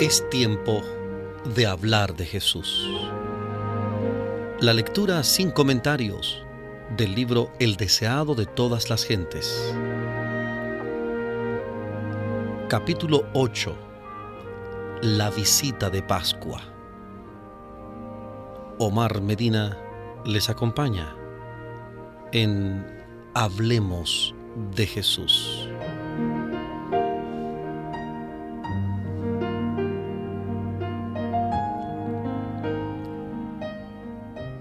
Es 0.00 0.30
tiempo 0.30 0.80
de 1.56 1.66
hablar 1.66 2.14
de 2.14 2.24
Jesús. 2.24 2.88
La 4.60 4.72
lectura 4.72 5.24
sin 5.24 5.50
comentarios 5.50 6.44
del 6.96 7.16
libro 7.16 7.50
El 7.58 7.74
deseado 7.74 8.36
de 8.36 8.46
todas 8.46 8.90
las 8.90 9.04
gentes. 9.04 9.74
Capítulo 12.68 13.24
8. 13.34 13.76
La 15.02 15.30
visita 15.30 15.90
de 15.90 16.00
Pascua. 16.00 16.62
Omar 18.78 19.20
Medina 19.20 19.76
les 20.24 20.48
acompaña 20.48 21.16
en 22.30 22.86
Hablemos 23.34 24.32
de 24.76 24.86
Jesús. 24.86 25.57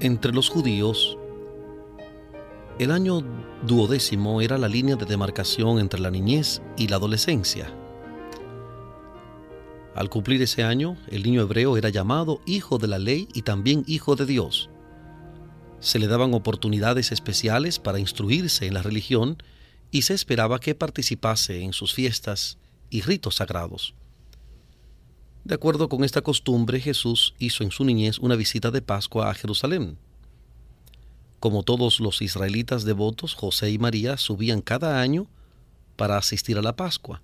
Entre 0.08 0.32
los 0.32 0.48
judíos, 0.48 1.18
el 2.80 2.92
año 2.92 3.26
duodécimo 3.64 4.40
era 4.40 4.58
la 4.58 4.70
línea 4.70 4.96
de 4.96 5.04
demarcación 5.06 5.80
entre 5.80 6.00
la 6.00 6.10
niñez 6.10 6.62
y 6.78 6.88
la 6.88 6.96
adolescencia. 6.96 7.70
Al 9.96 10.10
cumplir 10.10 10.42
ese 10.42 10.64
año, 10.64 10.96
el 11.12 11.24
niño 11.24 11.42
hebreo 11.42 11.76
era 11.76 11.90
llamado 11.90 12.40
hijo 12.46 12.78
de 12.78 12.88
la 12.88 13.00
ley 13.00 13.28
y 13.34 13.42
también 13.42 13.84
hijo 13.86 14.16
de 14.16 14.26
Dios. 14.26 14.70
Se 15.82 16.00
le 16.00 16.08
daban 16.08 16.34
oportunidades 16.34 17.12
especiales 17.12 17.78
para 17.78 18.00
instruirse 18.00 18.66
en 18.66 18.76
la 18.76 18.84
religión 18.84 19.44
y 19.92 20.04
se 20.04 20.14
esperaba 20.14 20.62
que 20.62 20.74
participase 20.74 21.64
en 21.64 21.74
sus 21.74 21.94
fiestas 21.94 22.58
y 22.90 23.02
ritos 23.02 23.36
sagrados. 23.36 23.94
De 25.48 25.56
acuerdo 25.56 25.88
con 25.88 26.04
esta 26.04 26.22
costumbre, 26.22 26.82
Jesús 26.82 27.34
hizo 27.40 27.64
en 27.64 27.72
su 27.72 27.86
niñez 27.86 28.20
una 28.20 28.36
visita 28.36 28.70
de 28.70 28.82
Pascua 28.82 29.30
a 29.30 29.34
Jerusalén. 29.34 29.98
Como 31.40 31.64
todos 31.64 32.02
los 32.02 32.22
israelitas 32.22 32.84
devotos, 32.84 33.34
José 33.34 33.72
y 33.72 33.78
María 33.78 34.18
subían 34.18 34.60
cada 34.60 35.00
año 35.00 35.26
para 35.96 36.18
asistir 36.18 36.58
a 36.58 36.62
la 36.62 36.76
Pascua, 36.76 37.22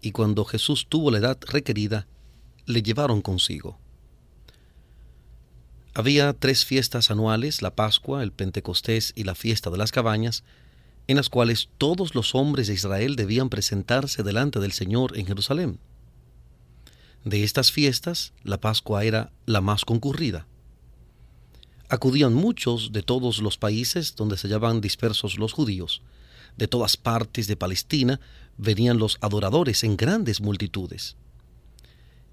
y 0.00 0.12
cuando 0.12 0.46
Jesús 0.46 0.86
tuvo 0.88 1.10
la 1.10 1.18
edad 1.18 1.38
requerida, 1.42 2.06
le 2.64 2.82
llevaron 2.82 3.20
consigo. 3.20 3.76
Había 5.92 6.32
tres 6.32 6.64
fiestas 6.64 7.10
anuales, 7.10 7.60
la 7.60 7.74
Pascua, 7.74 8.22
el 8.22 8.32
Pentecostés 8.32 9.12
y 9.14 9.24
la 9.24 9.34
fiesta 9.34 9.68
de 9.68 9.76
las 9.76 9.92
cabañas, 9.92 10.42
en 11.06 11.16
las 11.16 11.28
cuales 11.28 11.68
todos 11.76 12.14
los 12.14 12.34
hombres 12.34 12.68
de 12.68 12.72
Israel 12.72 13.14
debían 13.14 13.50
presentarse 13.50 14.22
delante 14.22 14.58
del 14.58 14.72
Señor 14.72 15.18
en 15.18 15.26
Jerusalén. 15.26 15.78
De 17.24 17.44
estas 17.44 17.70
fiestas, 17.70 18.32
la 18.42 18.60
Pascua 18.60 19.04
era 19.04 19.30
la 19.46 19.60
más 19.60 19.84
concurrida. 19.84 20.46
Acudían 21.88 22.34
muchos 22.34 22.90
de 22.90 23.02
todos 23.02 23.40
los 23.40 23.58
países 23.58 24.16
donde 24.16 24.36
se 24.36 24.48
hallaban 24.48 24.80
dispersos 24.80 25.38
los 25.38 25.52
judíos. 25.52 26.02
De 26.56 26.66
todas 26.66 26.96
partes 26.96 27.46
de 27.46 27.56
Palestina 27.56 28.18
venían 28.58 28.98
los 28.98 29.18
adoradores 29.20 29.84
en 29.84 29.96
grandes 29.96 30.40
multitudes. 30.40 31.16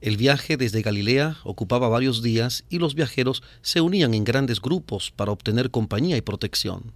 El 0.02 0.18
viaje 0.18 0.58
desde 0.58 0.82
Galilea 0.82 1.38
ocupaba 1.44 1.88
varios 1.88 2.24
días 2.24 2.64
y 2.70 2.80
los 2.80 2.96
viajeros 2.96 3.44
se 3.62 3.82
unían 3.82 4.16
en 4.16 4.24
grandes 4.24 4.60
grupos 4.60 5.12
para 5.12 5.32
obtener 5.32 5.70
compañía 5.70 6.18
y 6.18 6.22
protección. 6.22 6.94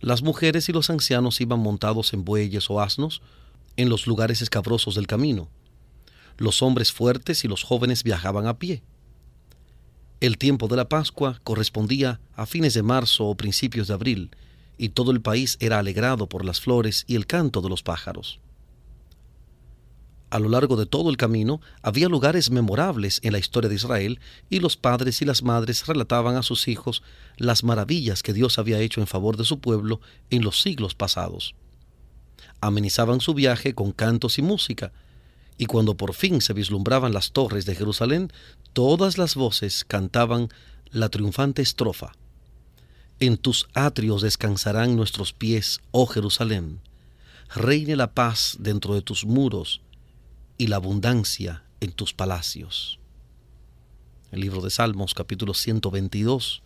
Las 0.00 0.22
mujeres 0.22 0.68
y 0.68 0.72
los 0.72 0.90
ancianos 0.90 1.40
iban 1.40 1.60
montados 1.60 2.14
en 2.14 2.24
bueyes 2.24 2.68
o 2.68 2.80
asnos 2.80 3.22
en 3.76 3.90
los 3.90 4.08
lugares 4.08 4.42
escabrosos 4.42 4.96
del 4.96 5.06
camino 5.06 5.48
los 6.38 6.62
hombres 6.62 6.92
fuertes 6.92 7.44
y 7.44 7.48
los 7.48 7.62
jóvenes 7.62 8.02
viajaban 8.02 8.46
a 8.46 8.58
pie. 8.58 8.82
El 10.20 10.38
tiempo 10.38 10.68
de 10.68 10.76
la 10.76 10.88
Pascua 10.88 11.40
correspondía 11.44 12.20
a 12.34 12.46
fines 12.46 12.74
de 12.74 12.82
marzo 12.82 13.26
o 13.26 13.36
principios 13.36 13.88
de 13.88 13.94
abril, 13.94 14.30
y 14.78 14.90
todo 14.90 15.10
el 15.10 15.20
país 15.20 15.56
era 15.60 15.78
alegrado 15.78 16.28
por 16.28 16.44
las 16.44 16.60
flores 16.60 17.04
y 17.06 17.16
el 17.16 17.26
canto 17.26 17.60
de 17.60 17.68
los 17.68 17.82
pájaros. 17.82 18.40
A 20.30 20.40
lo 20.40 20.48
largo 20.48 20.74
de 20.74 20.86
todo 20.86 21.10
el 21.10 21.16
camino 21.16 21.60
había 21.80 22.08
lugares 22.08 22.50
memorables 22.50 23.20
en 23.22 23.32
la 23.32 23.38
historia 23.38 23.68
de 23.68 23.76
Israel 23.76 24.18
y 24.50 24.58
los 24.58 24.76
padres 24.76 25.22
y 25.22 25.24
las 25.24 25.44
madres 25.44 25.86
relataban 25.86 26.36
a 26.36 26.42
sus 26.42 26.66
hijos 26.66 27.04
las 27.36 27.62
maravillas 27.62 28.22
que 28.24 28.32
Dios 28.32 28.58
había 28.58 28.80
hecho 28.80 29.00
en 29.00 29.06
favor 29.06 29.36
de 29.36 29.44
su 29.44 29.60
pueblo 29.60 30.00
en 30.30 30.42
los 30.42 30.60
siglos 30.60 30.96
pasados. 30.96 31.54
Amenizaban 32.60 33.20
su 33.20 33.32
viaje 33.32 33.74
con 33.74 33.92
cantos 33.92 34.38
y 34.38 34.42
música, 34.42 34.92
y 35.56 35.66
cuando 35.66 35.96
por 35.96 36.14
fin 36.14 36.40
se 36.40 36.52
vislumbraban 36.52 37.12
las 37.12 37.32
torres 37.32 37.66
de 37.66 37.74
Jerusalén, 37.74 38.32
todas 38.72 39.18
las 39.18 39.34
voces 39.34 39.84
cantaban 39.84 40.48
la 40.90 41.08
triunfante 41.08 41.62
estrofa. 41.62 42.12
En 43.20 43.36
tus 43.36 43.68
atrios 43.74 44.22
descansarán 44.22 44.96
nuestros 44.96 45.32
pies, 45.32 45.80
oh 45.92 46.06
Jerusalén. 46.06 46.80
Reine 47.54 47.94
la 47.94 48.12
paz 48.12 48.56
dentro 48.58 48.94
de 48.94 49.02
tus 49.02 49.24
muros 49.24 49.80
y 50.58 50.66
la 50.66 50.76
abundancia 50.76 51.64
en 51.80 51.92
tus 51.92 52.12
palacios. 52.12 52.98
El 54.32 54.40
libro 54.40 54.60
de 54.60 54.70
Salmos 54.70 55.14
capítulo 55.14 55.54
122 55.54 56.62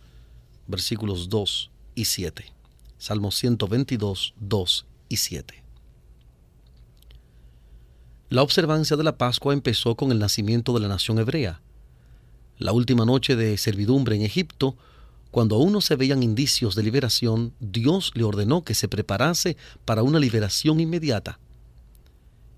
versículos 0.69 1.29
2 1.29 1.71
y 1.95 2.05
7. 2.05 2.53
Salmos 2.97 3.35
122, 3.35 4.35
2 4.39 4.85
y 5.09 5.17
7. 5.17 5.63
La 8.29 8.43
observancia 8.43 8.95
de 8.95 9.03
la 9.03 9.17
Pascua 9.17 9.53
empezó 9.53 9.95
con 9.95 10.11
el 10.11 10.19
nacimiento 10.19 10.71
de 10.75 10.81
la 10.81 10.87
nación 10.87 11.17
hebrea. 11.17 11.61
La 12.59 12.73
última 12.73 13.03
noche 13.03 13.35
de 13.35 13.57
servidumbre 13.57 14.15
en 14.15 14.21
Egipto, 14.21 14.77
cuando 15.31 15.55
aún 15.55 15.73
no 15.73 15.81
se 15.81 15.95
veían 15.95 16.21
indicios 16.21 16.75
de 16.75 16.83
liberación, 16.83 17.53
Dios 17.59 18.11
le 18.13 18.23
ordenó 18.23 18.63
que 18.63 18.75
se 18.75 18.87
preparase 18.87 19.57
para 19.83 20.03
una 20.03 20.19
liberación 20.19 20.79
inmediata. 20.79 21.39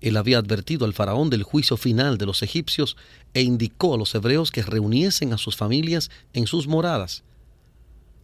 Él 0.02 0.18
había 0.18 0.36
advertido 0.36 0.84
al 0.84 0.92
faraón 0.92 1.30
del 1.30 1.42
juicio 1.42 1.78
final 1.78 2.18
de 2.18 2.26
los 2.26 2.42
egipcios 2.42 2.98
e 3.32 3.40
indicó 3.40 3.94
a 3.94 3.98
los 3.98 4.14
hebreos 4.14 4.50
que 4.50 4.62
reuniesen 4.62 5.32
a 5.32 5.38
sus 5.38 5.56
familias 5.56 6.10
en 6.34 6.46
sus 6.46 6.66
moradas. 6.66 7.22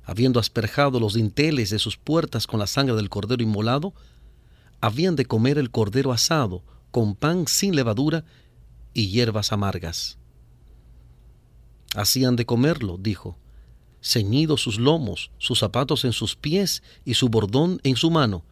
Habiendo 0.04 0.38
asperjado 0.38 1.00
los 1.00 1.14
dinteles 1.14 1.70
de 1.70 1.78
sus 1.78 1.96
puertas 1.96 2.46
con 2.46 2.60
la 2.60 2.66
sangre 2.66 2.94
del 2.94 3.08
cordero 3.08 3.42
inmolado, 3.42 3.94
habían 4.82 5.16
de 5.16 5.24
comer 5.24 5.56
el 5.56 5.70
cordero 5.70 6.12
asado, 6.12 6.62
con 6.90 7.14
pan 7.14 7.46
sin 7.46 7.74
levadura 7.74 8.24
y 8.94 9.08
hierbas 9.08 9.52
amargas. 9.52 10.18
Hacían 11.94 12.36
de 12.36 12.46
comerlo, 12.46 12.98
dijo, 12.98 13.38
ceñidos 14.02 14.62
sus 14.62 14.78
lomos, 14.78 15.30
sus 15.38 15.58
zapatos 15.58 16.04
en 16.04 16.12
sus 16.12 16.36
pies 16.36 16.82
y 17.04 17.14
su 17.14 17.28
bordón 17.28 17.80
en 17.82 17.96
su 17.96 18.10
mano, 18.10 18.44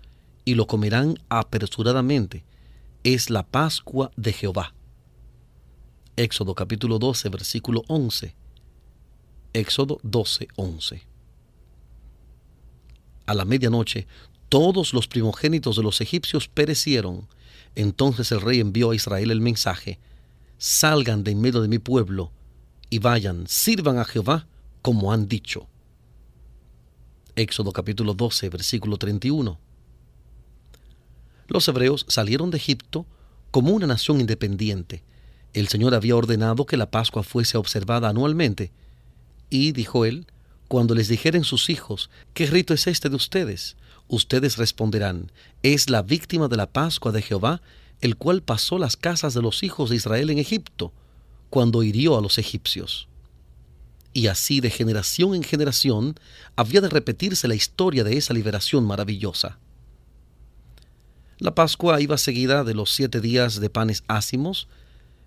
y 0.44 0.54
lo 0.54 0.66
comerán 0.66 1.18
apresuradamente. 1.28 2.44
Es 3.04 3.30
la 3.30 3.44
Pascua 3.44 4.10
de 4.16 4.32
Jehová. 4.32 4.74
Éxodo 6.16 6.54
capítulo 6.54 6.98
12, 6.98 7.28
versículo 7.28 7.82
11. 7.88 8.34
Éxodo 9.52 9.98
12, 10.02 10.48
11. 10.56 11.02
A 13.26 13.34
la 13.34 13.44
medianoche, 13.44 14.06
todos 14.48 14.94
los 14.94 15.08
primogénitos 15.08 15.76
de 15.76 15.82
los 15.82 16.00
egipcios 16.00 16.48
perecieron, 16.48 17.28
entonces 17.76 18.32
el 18.32 18.40
rey 18.40 18.58
envió 18.58 18.90
a 18.90 18.96
Israel 18.96 19.30
el 19.30 19.40
mensaje, 19.40 20.00
salgan 20.58 21.22
de 21.22 21.30
en 21.32 21.40
medio 21.40 21.60
de 21.60 21.68
mi 21.68 21.78
pueblo 21.78 22.32
y 22.90 22.98
vayan, 22.98 23.46
sirvan 23.46 23.98
a 23.98 24.04
Jehová 24.04 24.46
como 24.82 25.12
han 25.12 25.28
dicho. 25.28 25.68
Éxodo 27.36 27.72
capítulo 27.72 28.14
12, 28.14 28.48
versículo 28.48 28.96
31. 28.96 29.60
Los 31.48 31.68
hebreos 31.68 32.06
salieron 32.08 32.50
de 32.50 32.56
Egipto 32.56 33.06
como 33.50 33.72
una 33.72 33.86
nación 33.86 34.20
independiente. 34.20 35.04
El 35.52 35.68
Señor 35.68 35.94
había 35.94 36.16
ordenado 36.16 36.64
que 36.64 36.78
la 36.78 36.90
Pascua 36.90 37.22
fuese 37.22 37.58
observada 37.58 38.08
anualmente. 38.08 38.72
Y, 39.50 39.72
dijo 39.72 40.06
él, 40.06 40.26
cuando 40.68 40.94
les 40.94 41.08
dijeren 41.08 41.44
sus 41.44 41.70
hijos, 41.70 42.10
¿qué 42.34 42.46
rito 42.46 42.74
es 42.74 42.86
este 42.86 43.08
de 43.08 43.16
ustedes? 43.16 43.76
Ustedes 44.08 44.56
responderán, 44.56 45.32
es 45.62 45.90
la 45.90 46.02
víctima 46.02 46.48
de 46.48 46.56
la 46.56 46.66
Pascua 46.66 47.12
de 47.12 47.22
Jehová, 47.22 47.62
el 48.00 48.16
cual 48.16 48.42
pasó 48.42 48.78
las 48.78 48.96
casas 48.96 49.34
de 49.34 49.42
los 49.42 49.62
hijos 49.62 49.90
de 49.90 49.96
Israel 49.96 50.30
en 50.30 50.38
Egipto, 50.38 50.92
cuando 51.50 51.82
hirió 51.82 52.18
a 52.18 52.20
los 52.20 52.38
egipcios. 52.38 53.08
Y 54.12 54.28
así 54.28 54.60
de 54.60 54.70
generación 54.70 55.34
en 55.34 55.42
generación 55.42 56.18
había 56.56 56.80
de 56.80 56.88
repetirse 56.88 57.48
la 57.48 57.54
historia 57.54 58.02
de 58.02 58.16
esa 58.16 58.34
liberación 58.34 58.84
maravillosa. 58.86 59.58
La 61.38 61.54
Pascua 61.54 62.00
iba 62.00 62.16
seguida 62.16 62.64
de 62.64 62.74
los 62.74 62.92
siete 62.92 63.20
días 63.20 63.60
de 63.60 63.68
panes 63.68 64.04
ácimos. 64.08 64.68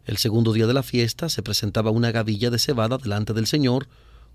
El 0.05 0.17
segundo 0.17 0.53
día 0.53 0.65
de 0.65 0.73
la 0.73 0.81
fiesta 0.81 1.29
se 1.29 1.43
presentaba 1.43 1.91
una 1.91 2.11
gavilla 2.11 2.49
de 2.49 2.57
cebada 2.57 2.97
delante 2.97 3.33
del 3.33 3.45
Señor 3.45 3.87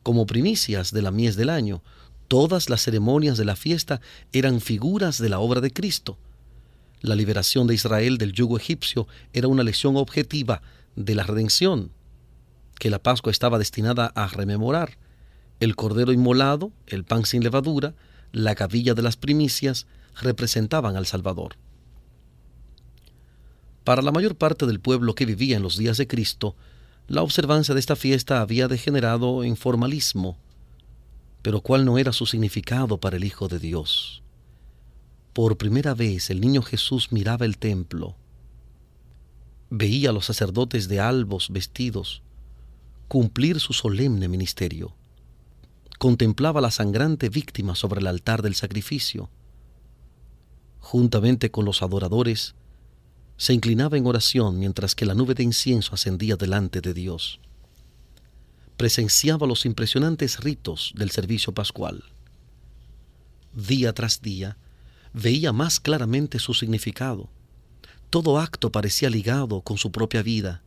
como 0.05 0.27
primicias 0.27 0.93
de 0.93 1.03
la 1.03 1.11
mies 1.11 1.35
del 1.35 1.51
año, 1.51 1.83
Todas 2.29 2.71
las 2.71 2.83
ceremonias 2.83 3.37
de 3.37 3.45
la 3.45 3.57
fiesta 3.57 4.01
eran 4.33 4.61
figuras 4.61 5.19
de 5.19 5.29
la 5.29 5.41
obra 5.41 5.61
de 5.61 5.73
Cristo. 5.73 6.19
La 7.01 7.15
liberación 7.15 7.67
de 7.67 7.75
Israel 7.75 8.17
del 8.19 8.33
yugo 8.33 8.57
egipcio 8.57 9.07
era 9.33 9.49
una 9.49 9.63
lección 9.63 9.97
objetiva 9.97 10.63
de 10.97 11.15
la 11.15 11.25
redención, 11.25 11.91
que 12.79 12.91
la 12.91 12.99
Pascua 12.99 13.31
estaba 13.31 13.59
destinada 13.59 14.07
a 14.15 14.27
rememorar. 14.27 14.97
El 15.61 15.77
cordero 15.77 16.13
inmolado, 16.13 16.73
el 16.87 17.05
pan 17.05 17.27
sin 17.27 17.45
levadura, 17.45 17.95
la 18.33 18.55
cabilla 18.55 18.95
de 18.95 19.03
las 19.03 19.17
primicias 19.17 19.87
representaban 20.21 20.97
al 20.97 21.07
Salvador. 21.07 21.57
Para 23.85 24.01
la 24.01 24.13
mayor 24.13 24.35
parte 24.35 24.65
del 24.67 24.81
pueblo 24.81 25.15
que 25.15 25.27
vivía 25.27 25.57
en 25.57 25.63
los 25.63 25.77
días 25.77 25.99
de 25.99 26.07
Cristo, 26.07 26.57
la 27.07 27.23
observancia 27.23 27.75
de 27.75 27.81
esta 27.81 27.97
fiesta 27.97 28.41
había 28.41 28.67
degenerado 28.67 29.45
en 29.45 29.57
formalismo, 29.57 30.39
pero 31.43 31.61
¿cuál 31.61 31.85
no 31.85 31.99
era 31.99 32.13
su 32.13 32.25
significado 32.25 32.99
para 32.99 33.17
el 33.17 33.25
Hijo 33.25 33.49
de 33.49 33.59
Dios? 33.59 34.23
Por 35.35 35.59
primera 35.59 35.95
vez 35.95 36.31
el 36.31 36.41
niño 36.41 36.63
Jesús 36.63 37.13
miraba 37.13 37.45
el 37.45 37.59
templo, 37.59 38.17
veía 39.69 40.11
a 40.11 40.13
los 40.13 40.25
sacerdotes 40.27 40.89
de 40.89 41.01
albos 41.01 41.51
vestidos 41.51 42.23
cumplir 43.09 43.61
su 43.61 43.75
solemne 43.75 44.29
ministerio, 44.29 44.95
contemplaba 45.99 46.61
la 46.61 46.71
sangrante 46.71 47.29
víctima 47.29 47.75
sobre 47.75 48.01
el 48.01 48.07
altar 48.07 48.41
del 48.41 48.55
sacrificio, 48.55 49.29
juntamente 50.81 51.51
con 51.51 51.65
los 51.65 51.83
adoradores, 51.83 52.55
se 53.37 53.53
inclinaba 53.53 53.97
en 53.97 54.07
oración 54.07 54.59
mientras 54.59 54.95
que 54.95 55.07
la 55.07 55.15
nube 55.15 55.35
de 55.35 55.43
incienso 55.43 55.95
ascendía 55.95 56.37
delante 56.37 56.81
de 56.81 56.95
Dios. 56.95 57.41
Presenciaba 58.77 59.47
los 59.47 59.67
impresionantes 59.67 60.41
ritos 60.41 60.93
del 60.97 61.11
servicio 61.11 61.53
pascual. 61.53 62.05
Día 63.53 63.93
tras 63.93 64.21
día, 64.21 64.57
veía 65.13 65.53
más 65.53 65.81
claramente 65.81 66.39
su 66.39 66.55
significado. 66.55 67.29
Todo 68.11 68.39
acto 68.39 68.71
parecía 68.71 69.11
ligado 69.11 69.61
con 69.63 69.79
su 69.79 69.91
propia 69.91 70.23
vida. 70.23 70.63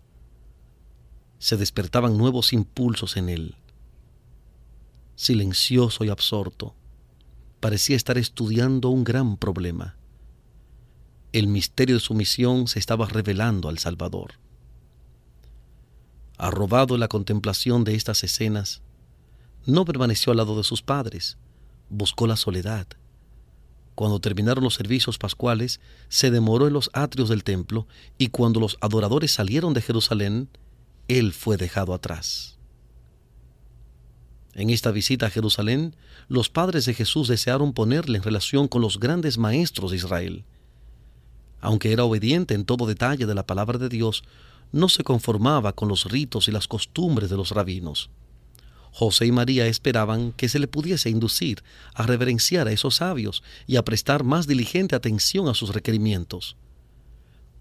Se 1.40 1.56
despertaban 1.58 2.18
nuevos 2.18 2.54
impulsos 2.54 3.18
en 3.18 3.30
él. 3.30 3.56
Silencioso 5.16 6.04
y 6.04 6.10
absorto, 6.10 6.75
parecía 7.60 7.96
estar 7.96 8.18
estudiando 8.18 8.90
un 8.90 9.04
gran 9.04 9.38
problema 9.38 9.97
el 11.33 11.47
misterio 11.47 11.95
de 11.95 12.01
su 12.01 12.13
misión 12.13 12.68
se 12.68 12.79
estaba 12.79 13.07
revelando 13.07 13.69
al 13.69 13.77
Salvador. 13.77 14.33
Arrobado 16.38 16.97
la 16.97 17.07
contemplación 17.07 17.83
de 17.83 17.95
estas 17.95 18.24
escenas, 18.24 18.81
no 19.65 19.85
permaneció 19.85 20.31
al 20.31 20.38
lado 20.38 20.57
de 20.57 20.63
sus 20.63 20.81
padres, 20.81 21.38
buscó 21.89 22.27
la 22.27 22.38
soledad. 22.38 22.88
Cuando 23.95 24.19
terminaron 24.19 24.63
los 24.63 24.75
servicios 24.75 25.18
pascuales, 25.18 25.79
se 26.07 26.31
demoró 26.31 26.68
en 26.68 26.74
los 26.74 26.89
atrios 26.94 27.29
del 27.29 27.44
templo 27.44 27.88
y 28.18 28.29
cuando 28.29 28.59
los 28.59 28.77
adoradores 28.79 29.31
salieron 29.31 29.74
de 29.74 29.81
Jerusalén, 29.81 30.50
él 31.07 31.33
fue 31.33 31.57
dejado 31.57 31.94
atrás. 31.94 32.57
En 34.53 34.69
esta 34.69 34.91
visita 34.91 35.27
a 35.27 35.29
Jerusalén, 35.29 35.95
los 36.27 36.50
padres 36.50 36.85
de 36.85 36.94
Jesús 36.94 37.27
desearon 37.27 37.74
ponerle 37.74 38.18
en 38.18 38.24
relación 38.24 38.68
con 38.68 38.81
los 38.81 39.00
grandes 39.00 39.38
maestros 39.38 39.91
de 39.91 39.97
Israel, 39.97 40.45
aunque 41.68 41.92
era 41.92 42.06
obediente 42.06 42.54
en 42.54 42.64
todo 42.64 42.86
detalle 42.86 43.25
de 43.25 43.36
la 43.36 43.46
palabra 43.46 43.78
de 43.78 43.90
Dios, 43.90 44.24
no 44.72 44.88
se 44.88 45.04
conformaba 45.04 45.74
con 45.74 45.90
los 45.90 46.06
ritos 46.06 46.48
y 46.48 46.52
las 46.52 46.66
costumbres 46.66 47.30
de 47.30 47.36
los 47.36 47.52
rabinos. 47.52 48.10
José 48.94 49.25
y 49.25 49.34
María 49.34 49.68
esperaban 49.68 50.31
que 50.31 50.48
se 50.48 50.60
le 50.60 50.69
pudiese 50.69 51.10
inducir 51.10 51.64
a 51.94 52.04
reverenciar 52.04 52.69
a 52.69 52.72
esos 52.72 52.96
sabios 52.96 53.44
y 53.68 53.75
a 53.75 53.84
prestar 53.84 54.24
más 54.24 54.48
diligente 54.48 54.96
atención 54.96 55.50
a 55.50 55.54
sus 55.54 55.74
requerimientos. 55.74 56.56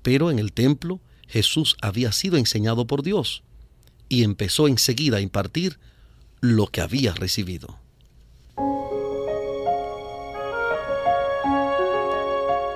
Pero 0.02 0.30
en 0.30 0.38
el 0.38 0.52
templo 0.52 1.00
Jesús 1.26 1.76
había 1.82 2.12
sido 2.12 2.36
enseñado 2.36 2.86
por 2.86 3.02
Dios 3.02 3.42
y 4.08 4.22
empezó 4.22 4.68
enseguida 4.68 5.16
a 5.16 5.20
impartir 5.20 5.80
lo 6.40 6.68
que 6.68 6.80
había 6.80 7.12
recibido. 7.12 7.80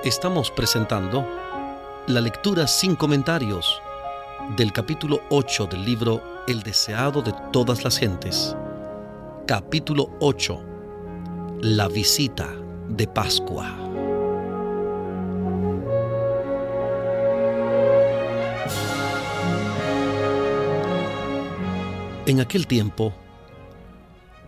Estamos 0.03 0.49
presentando 0.49 1.27
la 2.07 2.21
lectura 2.21 2.65
sin 2.65 2.95
comentarios 2.95 3.79
del 4.57 4.73
capítulo 4.73 5.21
8 5.29 5.67
del 5.67 5.85
libro 5.85 6.23
El 6.47 6.63
deseado 6.63 7.21
de 7.21 7.31
todas 7.53 7.83
las 7.83 7.99
gentes. 7.99 8.55
Capítulo 9.45 10.09
8. 10.19 10.59
La 11.61 11.87
visita 11.87 12.49
de 12.89 13.07
Pascua. 13.07 13.77
En 22.25 22.39
aquel 22.39 22.65
tiempo, 22.65 23.13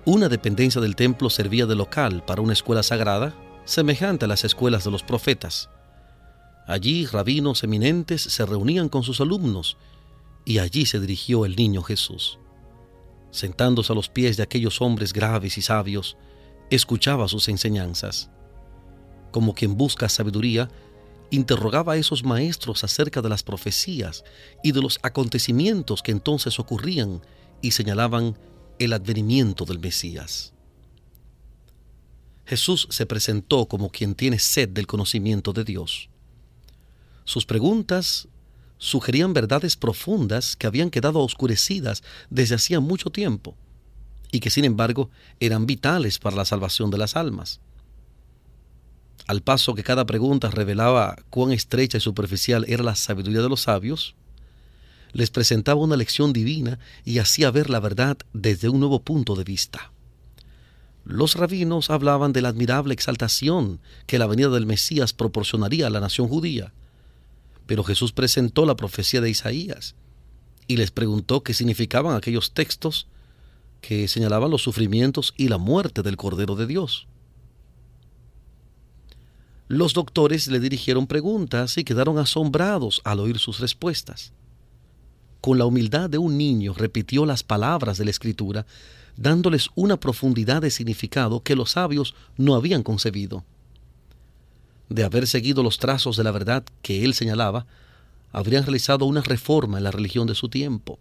una 0.06 0.30
dependencia 0.30 0.82
del 0.82 0.96
templo 0.96 1.30
servía 1.30 1.68
de 1.68 1.76
local 1.76 2.24
para 2.26 2.42
una 2.42 2.54
escuela 2.54 2.82
sagrada 2.82 3.36
semejante 3.66 4.26
a 4.26 4.28
las 4.28 4.44
escuelas 4.44 4.84
de 4.84 4.92
los 4.92 5.04
profetas. 5.04 5.70
Allí 6.68 7.06
rabinos 7.06 7.64
eminentes 7.64 8.22
se 8.22 8.46
reunían 8.46 8.90
con 8.90 9.04
sus 9.04 9.22
alumnos 9.22 9.78
y 10.46 10.60
allí 10.60 10.86
se 10.86 11.00
dirigió 11.00 11.46
el 11.46 11.56
niño 11.56 11.82
Jesús. 11.84 12.40
Sentándose 13.32 13.92
a 13.92 13.96
los 13.96 14.10
pies 14.10 14.38
de 14.38 14.44
aquellos 14.44 14.82
hombres 14.82 15.14
graves 15.14 15.58
y 15.58 15.62
sabios, 15.62 16.18
escuchaba 16.70 17.28
sus 17.28 17.48
enseñanzas. 17.50 18.30
Como 19.32 19.54
quien 19.54 19.76
busca 19.76 20.08
sabiduría, 20.08 20.70
interrogaba 21.32 21.94
a 21.94 21.98
esos 21.98 22.24
maestros 22.24 22.84
acerca 22.84 23.22
de 23.22 23.30
las 23.30 23.42
profecías 23.42 24.24
y 24.64 24.72
de 24.72 24.82
los 24.82 25.00
acontecimientos 25.02 26.04
que 26.04 26.12
entonces 26.12 26.60
ocurrían 26.60 27.22
y 27.62 27.72
señalaban 27.72 28.38
el 28.78 28.94
advenimiento 28.94 29.66
del 29.66 29.80
Mesías. 29.80 30.53
Jesús 32.46 32.88
se 32.90 33.06
presentó 33.06 33.68
como 33.68 33.90
quien 33.90 34.16
tiene 34.16 34.40
sed 34.40 34.70
del 34.70 34.88
conocimiento 34.88 35.54
de 35.54 35.64
Dios. 35.64 36.10
Sus 37.24 37.46
preguntas 37.46 38.28
sugerían 38.78 39.34
verdades 39.34 39.78
profundas 39.78 40.58
que 40.58 40.68
habían 40.68 40.90
quedado 40.90 41.20
oscurecidas 41.20 42.04
desde 42.30 42.56
hacía 42.56 42.82
mucho 42.82 43.10
tiempo 43.12 43.56
y 44.32 44.42
que 44.42 44.50
sin 44.50 44.66
embargo 44.66 45.10
eran 45.40 45.66
vitales 45.66 46.20
para 46.20 46.36
la 46.36 46.44
salvación 46.44 46.92
de 46.92 46.98
las 46.98 47.16
almas. 47.16 47.62
Al 49.26 49.42
paso 49.42 49.74
que 49.74 49.84
cada 49.84 50.06
pregunta 50.06 50.50
revelaba 50.50 51.16
cuán 51.30 51.54
estrecha 51.54 51.98
y 51.98 52.02
superficial 52.02 52.66
era 52.68 52.84
la 52.84 52.96
sabiduría 52.96 53.42
de 53.42 53.48
los 53.48 53.62
sabios, 53.62 54.16
les 55.14 55.30
presentaba 55.30 55.80
una 55.80 55.96
lección 55.96 56.34
divina 56.34 56.78
y 57.06 57.20
hacía 57.20 57.52
ver 57.52 57.70
la 57.70 57.80
verdad 57.80 58.18
desde 58.34 58.68
un 58.68 58.82
nuevo 58.82 59.02
punto 59.02 59.36
de 59.36 59.46
vista. 59.46 59.93
Los 61.06 61.36
rabinos 61.36 61.90
hablaban 61.90 62.32
de 62.32 62.42
la 62.42 62.50
admirable 62.50 62.94
exaltación 62.94 63.80
que 64.08 64.20
la 64.20 64.28
venida 64.28 64.50
del 64.50 64.66
Mesías 64.66 65.14
proporcionaría 65.14 65.88
a 65.88 65.90
la 65.90 66.00
nación 66.00 66.28
judía. 66.28 66.72
Pero 67.66 67.84
Jesús 67.84 68.14
presentó 68.14 68.66
la 68.66 68.76
profecía 68.76 69.20
de 69.22 69.30
Isaías 69.30 69.96
y 70.68 70.78
les 70.78 70.92
preguntó 70.92 71.44
qué 71.44 71.54
significaban 71.54 72.16
aquellos 72.16 72.54
textos 72.54 73.08
que 73.82 74.08
señalaban 74.08 74.50
los 74.50 74.64
sufrimientos 74.64 75.34
y 75.36 75.50
la 75.50 75.58
muerte 75.58 76.04
del 76.04 76.16
Cordero 76.16 76.56
de 76.56 76.68
Dios. 76.68 77.08
Los 79.68 79.94
doctores 79.94 80.48
le 80.48 80.60
dirigieron 80.60 81.08
preguntas 81.08 81.78
y 81.78 81.84
quedaron 81.84 82.18
asombrados 82.18 83.02
al 83.04 83.20
oír 83.20 83.40
sus 83.40 83.60
respuestas. 83.60 84.32
Con 85.42 85.58
la 85.58 85.66
humildad 85.66 86.10
de 86.10 86.18
un 86.18 86.38
niño 86.38 86.74
repitió 86.74 87.26
las 87.26 87.44
palabras 87.44 87.98
de 87.98 88.06
la 88.06 88.12
Escritura 88.12 88.66
dándoles 89.18 89.70
una 89.76 89.98
profundidad 90.00 90.62
de 90.62 90.72
significado 90.72 91.42
que 91.42 91.56
los 91.56 91.72
sabios 91.72 92.16
no 92.38 92.56
habían 92.56 92.84
concebido. 92.84 93.44
De 94.90 95.04
haber 95.04 95.28
seguido 95.28 95.64
los 95.64 95.78
trazos 95.78 96.18
de 96.18 96.24
la 96.24 96.32
verdad 96.32 96.64
que 96.82 97.04
él 97.04 97.14
señalaba, 97.14 97.66
habrían 98.32 98.64
realizado 98.64 99.06
una 99.06 99.22
reforma 99.22 99.78
en 99.78 99.84
la 99.84 99.92
religión 99.92 100.28
de 100.28 100.36
su 100.36 100.50
tiempo. 100.50 101.00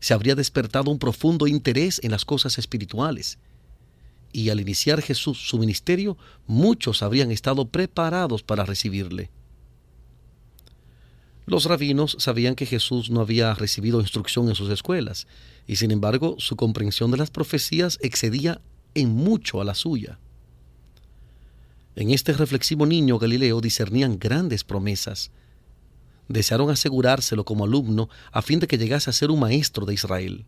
Se 0.00 0.14
habría 0.14 0.34
despertado 0.34 0.90
un 0.90 0.98
profundo 0.98 1.46
interés 1.46 2.00
en 2.02 2.10
las 2.10 2.24
cosas 2.24 2.58
espirituales. 2.58 3.38
Y 4.32 4.50
al 4.50 4.60
iniciar 4.60 5.00
Jesús 5.00 5.48
su 5.48 5.58
ministerio, 5.58 6.16
muchos 6.46 7.02
habrían 7.02 7.30
estado 7.30 7.68
preparados 7.68 8.42
para 8.42 8.64
recibirle. 8.64 9.30
Los 11.48 11.64
rabinos 11.64 12.14
sabían 12.18 12.54
que 12.54 12.66
Jesús 12.66 13.08
no 13.08 13.22
había 13.22 13.54
recibido 13.54 14.02
instrucción 14.02 14.50
en 14.50 14.54
sus 14.54 14.68
escuelas, 14.68 15.26
y 15.66 15.76
sin 15.76 15.90
embargo 15.92 16.36
su 16.38 16.56
comprensión 16.56 17.10
de 17.10 17.16
las 17.16 17.30
profecías 17.30 17.98
excedía 18.02 18.60
en 18.94 19.08
mucho 19.14 19.62
a 19.62 19.64
la 19.64 19.74
suya. 19.74 20.18
En 21.96 22.10
este 22.10 22.34
reflexivo 22.34 22.84
niño 22.84 23.18
Galileo 23.18 23.62
discernían 23.62 24.18
grandes 24.18 24.62
promesas. 24.62 25.30
Desearon 26.28 26.68
asegurárselo 26.68 27.46
como 27.46 27.64
alumno 27.64 28.10
a 28.30 28.42
fin 28.42 28.60
de 28.60 28.66
que 28.66 28.76
llegase 28.76 29.08
a 29.08 29.14
ser 29.14 29.30
un 29.30 29.40
maestro 29.40 29.86
de 29.86 29.94
Israel. 29.94 30.44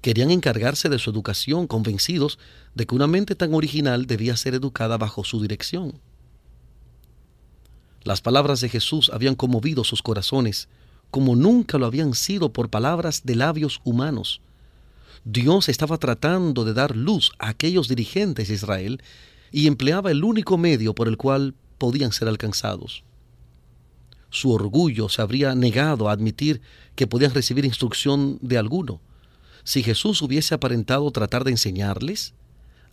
Querían 0.00 0.32
encargarse 0.32 0.88
de 0.88 0.98
su 0.98 1.10
educación 1.10 1.68
convencidos 1.68 2.40
de 2.74 2.84
que 2.84 2.96
una 2.96 3.06
mente 3.06 3.36
tan 3.36 3.54
original 3.54 4.06
debía 4.06 4.36
ser 4.36 4.54
educada 4.54 4.98
bajo 4.98 5.22
su 5.22 5.40
dirección. 5.40 6.00
Las 8.02 8.20
palabras 8.22 8.60
de 8.60 8.68
Jesús 8.68 9.10
habían 9.12 9.34
conmovido 9.34 9.84
sus 9.84 10.02
corazones, 10.02 10.68
como 11.10 11.36
nunca 11.36 11.76
lo 11.76 11.86
habían 11.86 12.14
sido 12.14 12.52
por 12.52 12.70
palabras 12.70 13.22
de 13.24 13.34
labios 13.34 13.80
humanos. 13.84 14.40
Dios 15.24 15.68
estaba 15.68 15.98
tratando 15.98 16.64
de 16.64 16.72
dar 16.72 16.96
luz 16.96 17.32
a 17.38 17.48
aquellos 17.48 17.88
dirigentes 17.88 18.48
de 18.48 18.54
Israel 18.54 19.02
y 19.52 19.66
empleaba 19.66 20.10
el 20.10 20.24
único 20.24 20.56
medio 20.56 20.94
por 20.94 21.08
el 21.08 21.18
cual 21.18 21.54
podían 21.76 22.12
ser 22.12 22.28
alcanzados. 22.28 23.04
Su 24.30 24.52
orgullo 24.52 25.08
se 25.08 25.20
habría 25.20 25.54
negado 25.54 26.08
a 26.08 26.12
admitir 26.12 26.62
que 26.94 27.06
podían 27.06 27.34
recibir 27.34 27.64
instrucción 27.64 28.38
de 28.40 28.56
alguno. 28.56 29.00
Si 29.64 29.82
Jesús 29.82 30.22
hubiese 30.22 30.54
aparentado 30.54 31.10
tratar 31.10 31.44
de 31.44 31.50
enseñarles, 31.50 32.32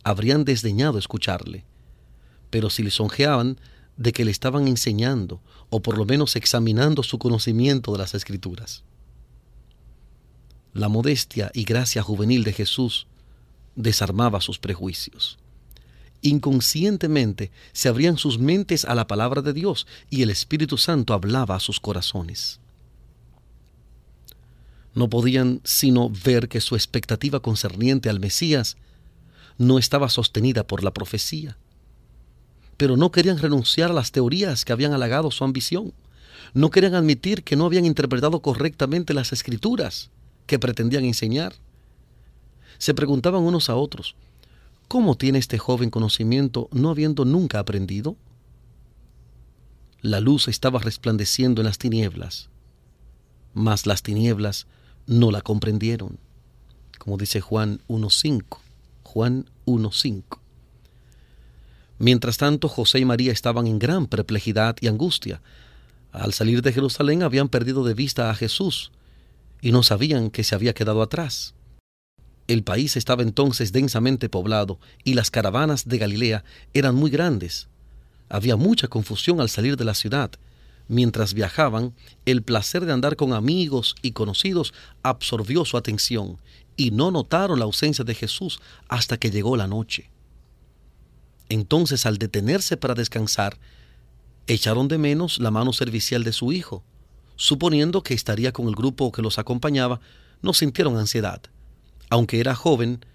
habrían 0.04 0.44
desdeñado 0.44 0.98
escucharle. 0.98 1.64
Pero 2.50 2.70
si 2.70 2.84
lisonjeaban 2.84 3.60
de 3.98 4.13
que 4.13 4.25
le 4.25 4.32
estaban 4.32 4.68
enseñando, 4.68 5.42
o 5.70 5.82
por 5.82 5.98
lo 5.98 6.06
menos 6.06 6.36
examinando 6.36 7.04
su 7.04 7.18
conocimiento 7.18 7.92
de 7.92 7.98
las 7.98 8.13
Escrituras. 8.13 8.84
La 10.74 10.88
modestia 10.88 11.51
y 11.54 11.63
gracia 11.63 12.04
juvenil 12.04 12.44
de 12.44 12.54
Jesús 12.54 13.08
desarmaba 13.75 14.42
sus 14.42 14.60
prejuicios. 14.60 15.38
Inconscientemente 16.22 17.51
se 17.74 17.89
abrían 17.89 18.18
sus 18.18 18.39
mentes 18.39 18.86
a 18.86 18.96
la 18.96 19.08
palabra 19.08 19.42
de 19.42 19.54
Dios 19.54 19.88
y 20.10 20.22
el 20.22 20.30
Espíritu 20.30 20.77
Santo 20.77 21.13
hablaba 21.13 21.56
a 21.56 21.60
sus 21.60 21.80
corazones. 21.80 22.60
No 24.94 25.10
podían 25.10 25.62
sino 25.63 26.10
ver 26.10 26.50
que 26.50 26.62
su 26.62 26.75
expectativa 26.75 27.39
concerniente 27.39 28.10
al 28.10 28.20
Mesías 28.20 28.77
no 29.58 29.77
estaba 29.77 30.10
sostenida 30.10 30.66
por 30.66 30.84
la 30.84 30.92
profecía. 30.92 31.58
Pero 32.78 32.96
no 32.96 33.12
querían 33.12 33.40
renunciar 33.40 33.92
a 33.92 33.94
las 33.94 34.12
teorías 34.12 34.64
que 34.64 34.72
habían 34.72 34.94
halagado 34.94 35.32
su 35.32 35.44
ambición. 35.44 35.94
No 36.54 36.70
querían 36.70 36.96
admitir 36.96 37.44
que 37.44 37.56
no 37.56 37.66
habían 37.66 37.86
interpretado 37.86 38.40
correctamente 38.42 39.14
las 39.14 39.34
escrituras 39.34 40.10
que 40.46 40.60
pretendían 40.60 41.04
enseñar. 41.04 41.54
Se 42.78 42.94
preguntaban 42.94 43.44
unos 43.44 43.70
a 43.70 43.76
otros, 43.76 44.16
¿cómo 44.88 45.16
tiene 45.16 45.40
este 45.40 45.58
joven 45.58 45.90
conocimiento 45.90 46.70
no 46.72 46.90
habiendo 46.90 47.26
nunca 47.26 47.60
aprendido? 47.60 48.16
La 50.02 50.22
luz 50.22 50.48
estaba 50.48 50.80
resplandeciendo 50.80 51.62
en 51.62 51.66
las 51.66 51.80
tinieblas, 51.80 52.50
mas 53.54 53.88
las 53.88 54.04
tinieblas 54.04 54.68
no 55.08 55.32
la 55.32 55.42
comprendieron, 55.42 56.20
como 57.00 57.18
dice 57.18 57.42
Juan 57.42 57.82
1.5. 57.88 58.60
Juan 59.04 59.50
1.5. 59.66 60.40
Mientras 62.00 62.38
tanto, 62.38 62.70
José 62.70 63.00
y 63.00 63.06
María 63.06 63.32
estaban 63.32 63.68
en 63.68 63.80
gran 63.80 64.06
perplejidad 64.06 64.75
y 64.82 64.88
angustia. 64.88 65.42
Al 66.12 66.34
salir 66.34 66.62
de 66.62 66.74
Jerusalén 66.74 67.24
habían 67.24 67.50
perdido 67.50 67.84
de 67.84 67.94
vista 67.94 68.30
a 68.30 68.36
Jesús 68.36 68.92
y 69.62 69.72
no 69.72 69.84
sabían 69.84 70.30
que 70.30 70.44
se 70.44 70.56
había 70.56 70.74
quedado 70.74 71.01
atrás. 71.01 71.54
El 72.48 72.63
país 72.63 72.96
estaba 72.96 73.24
entonces 73.24 73.72
densamente 73.72 74.30
poblado 74.30 74.80
y 75.04 75.16
las 75.16 75.32
caravanas 75.32 75.88
de 75.88 75.98
Galilea 75.98 76.44
eran 76.74 76.96
muy 76.96 77.12
grandes. 77.12 77.68
Había 78.30 78.56
mucha 78.56 78.88
confusión 78.88 79.42
al 79.42 79.50
salir 79.50 79.75
de 79.75 79.86
la 79.86 79.94
ciudad. 79.94 80.32
Mientras 80.88 81.34
viajaban, 81.34 81.94
el 82.25 82.44
placer 82.44 82.86
de 82.86 82.94
andar 82.94 83.18
con 83.18 83.34
amigos 83.34 83.96
y 84.01 84.12
conocidos 84.12 84.74
absorbió 85.04 85.66
su 85.66 85.75
atención 85.75 86.38
y 86.77 86.92
no 86.92 87.12
notaron 87.12 87.60
la 87.60 87.66
ausencia 87.66 88.06
de 88.06 88.16
Jesús 88.16 88.60
hasta 88.88 89.18
que 89.18 89.32
llegó 89.32 89.58
la 89.58 89.68
noche. 89.68 90.10
Entonces, 91.50 92.06
al 92.06 92.18
detenerse 92.18 92.77
para 92.77 92.94
descansar, 92.94 93.58
echaron 94.48 94.88
de 94.88 94.98
menos 94.98 95.39
la 95.39 95.51
mano 95.51 95.74
servicial 95.74 96.24
de 96.24 96.34
su 96.34 96.51
hijo. 96.51 96.84
Suponiendo 97.36 98.04
que 98.04 98.13
estaría 98.13 98.51
con 98.51 98.68
el 98.68 98.75
grupo 98.75 99.12
que 99.12 99.22
los 99.22 99.39
acompañaba, 99.39 100.00
no 100.42 100.54
sintieron 100.54 100.98
ansiedad. 100.98 101.42
Aunque 102.10 102.39
era 102.39 102.56
joven, 102.56 103.06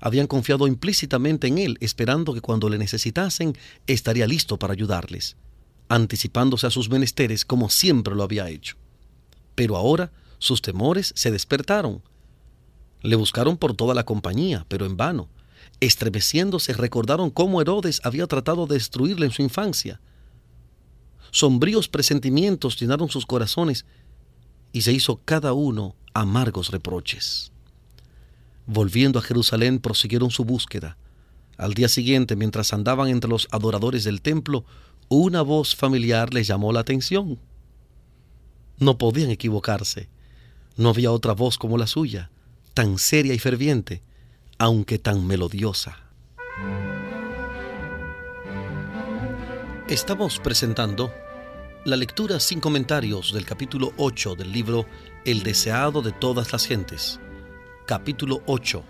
habían 0.00 0.26
confiado 0.26 0.66
implícitamente 0.66 1.46
en 1.46 1.58
él, 1.58 1.78
esperando 1.80 2.34
que 2.34 2.40
cuando 2.40 2.68
le 2.68 2.78
necesitasen 2.78 3.56
estaría 3.86 4.26
listo 4.26 4.58
para 4.58 4.72
ayudarles, 4.72 5.36
anticipándose 5.88 6.66
a 6.66 6.70
sus 6.70 6.88
menesteres 6.88 7.44
como 7.44 7.70
siempre 7.70 8.14
lo 8.14 8.22
había 8.22 8.48
hecho. 8.48 8.76
Pero 9.54 9.76
ahora 9.76 10.12
sus 10.38 10.60
temores 10.60 11.12
se 11.16 11.30
despertaron 11.30 12.02
le 13.02 13.16
buscaron 13.16 13.56
por 13.56 13.74
toda 13.74 13.94
la 13.94 14.04
compañía, 14.04 14.64
pero 14.68 14.86
en 14.86 14.96
vano. 14.96 15.28
Estremeciéndose, 15.82 16.74
recordaron 16.74 17.30
cómo 17.30 17.60
Herodes 17.60 18.00
había 18.04 18.28
tratado 18.28 18.68
de 18.68 18.74
destruirle 18.74 19.26
en 19.26 19.32
su 19.32 19.42
infancia. 19.42 20.00
Sombríos 21.32 21.88
presentimientos 21.88 22.78
llenaron 22.78 23.08
sus 23.08 23.26
corazones 23.26 23.84
y 24.70 24.82
se 24.82 24.92
hizo 24.92 25.20
cada 25.24 25.54
uno 25.54 25.96
amargos 26.14 26.70
reproches. 26.70 27.50
Volviendo 28.64 29.18
a 29.18 29.22
Jerusalén, 29.22 29.80
prosiguieron 29.80 30.30
su 30.30 30.44
búsqueda. 30.44 30.98
Al 31.56 31.74
día 31.74 31.88
siguiente, 31.88 32.36
mientras 32.36 32.72
andaban 32.72 33.08
entre 33.08 33.28
los 33.28 33.48
adoradores 33.50 34.04
del 34.04 34.22
templo, 34.22 34.64
una 35.08 35.42
voz 35.42 35.74
familiar 35.74 36.32
les 36.32 36.46
llamó 36.46 36.72
la 36.72 36.78
atención. 36.78 37.40
No 38.78 38.98
podían 38.98 39.30
equivocarse. 39.30 40.08
No 40.76 40.90
había 40.90 41.10
otra 41.10 41.32
voz 41.32 41.58
como 41.58 41.76
la 41.76 41.88
suya 41.88 42.30
tan 42.74 42.98
seria 42.98 43.34
y 43.34 43.38
ferviente, 43.38 44.02
aunque 44.62 45.00
tan 45.00 45.26
melodiosa. 45.26 45.98
Estamos 49.88 50.38
presentando 50.38 51.12
la 51.84 51.96
lectura 51.96 52.38
sin 52.38 52.60
comentarios 52.60 53.32
del 53.32 53.44
capítulo 53.44 53.92
8 53.96 54.36
del 54.36 54.52
libro 54.52 54.86
El 55.24 55.42
deseado 55.42 56.00
de 56.00 56.12
todas 56.12 56.52
las 56.52 56.64
gentes. 56.64 57.18
Capítulo 57.88 58.40
8. 58.46 58.84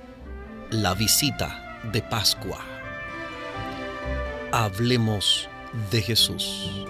La 0.73 0.93
visita 0.93 1.81
de 1.91 2.03
Pascua. 2.03 2.59
Hablemos 4.53 5.49
de 5.91 6.03
Jesús. 6.03 6.87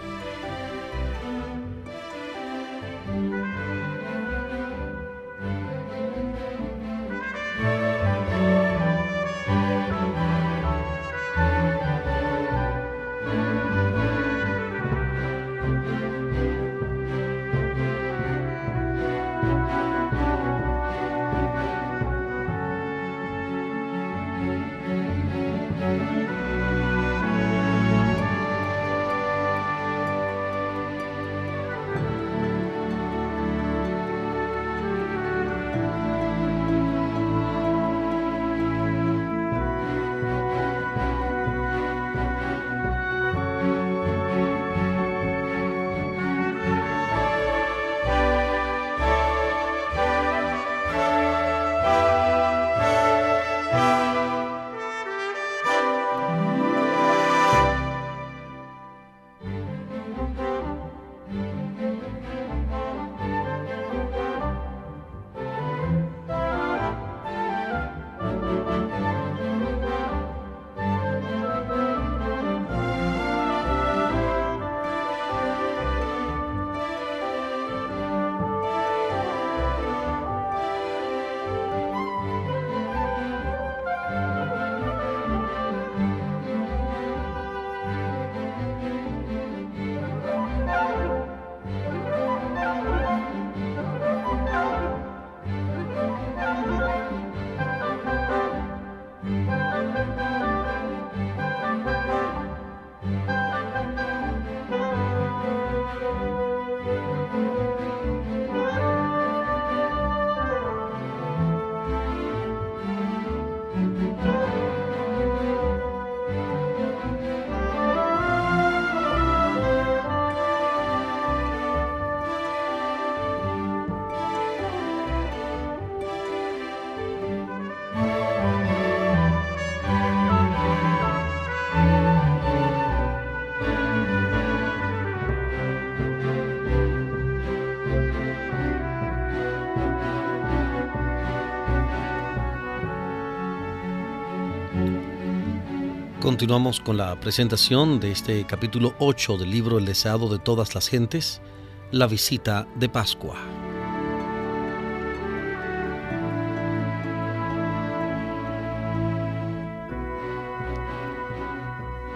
Continuamos 146.32 146.80
con 146.80 146.96
la 146.96 147.20
presentación 147.20 148.00
de 148.00 148.10
este 148.10 148.46
capítulo 148.46 148.94
8 149.00 149.36
del 149.36 149.50
libro 149.50 149.76
El 149.76 149.84
deseado 149.84 150.30
de 150.30 150.38
todas 150.38 150.74
las 150.74 150.88
gentes, 150.88 151.42
la 151.90 152.06
visita 152.06 152.66
de 152.74 152.88
Pascua. 152.88 153.36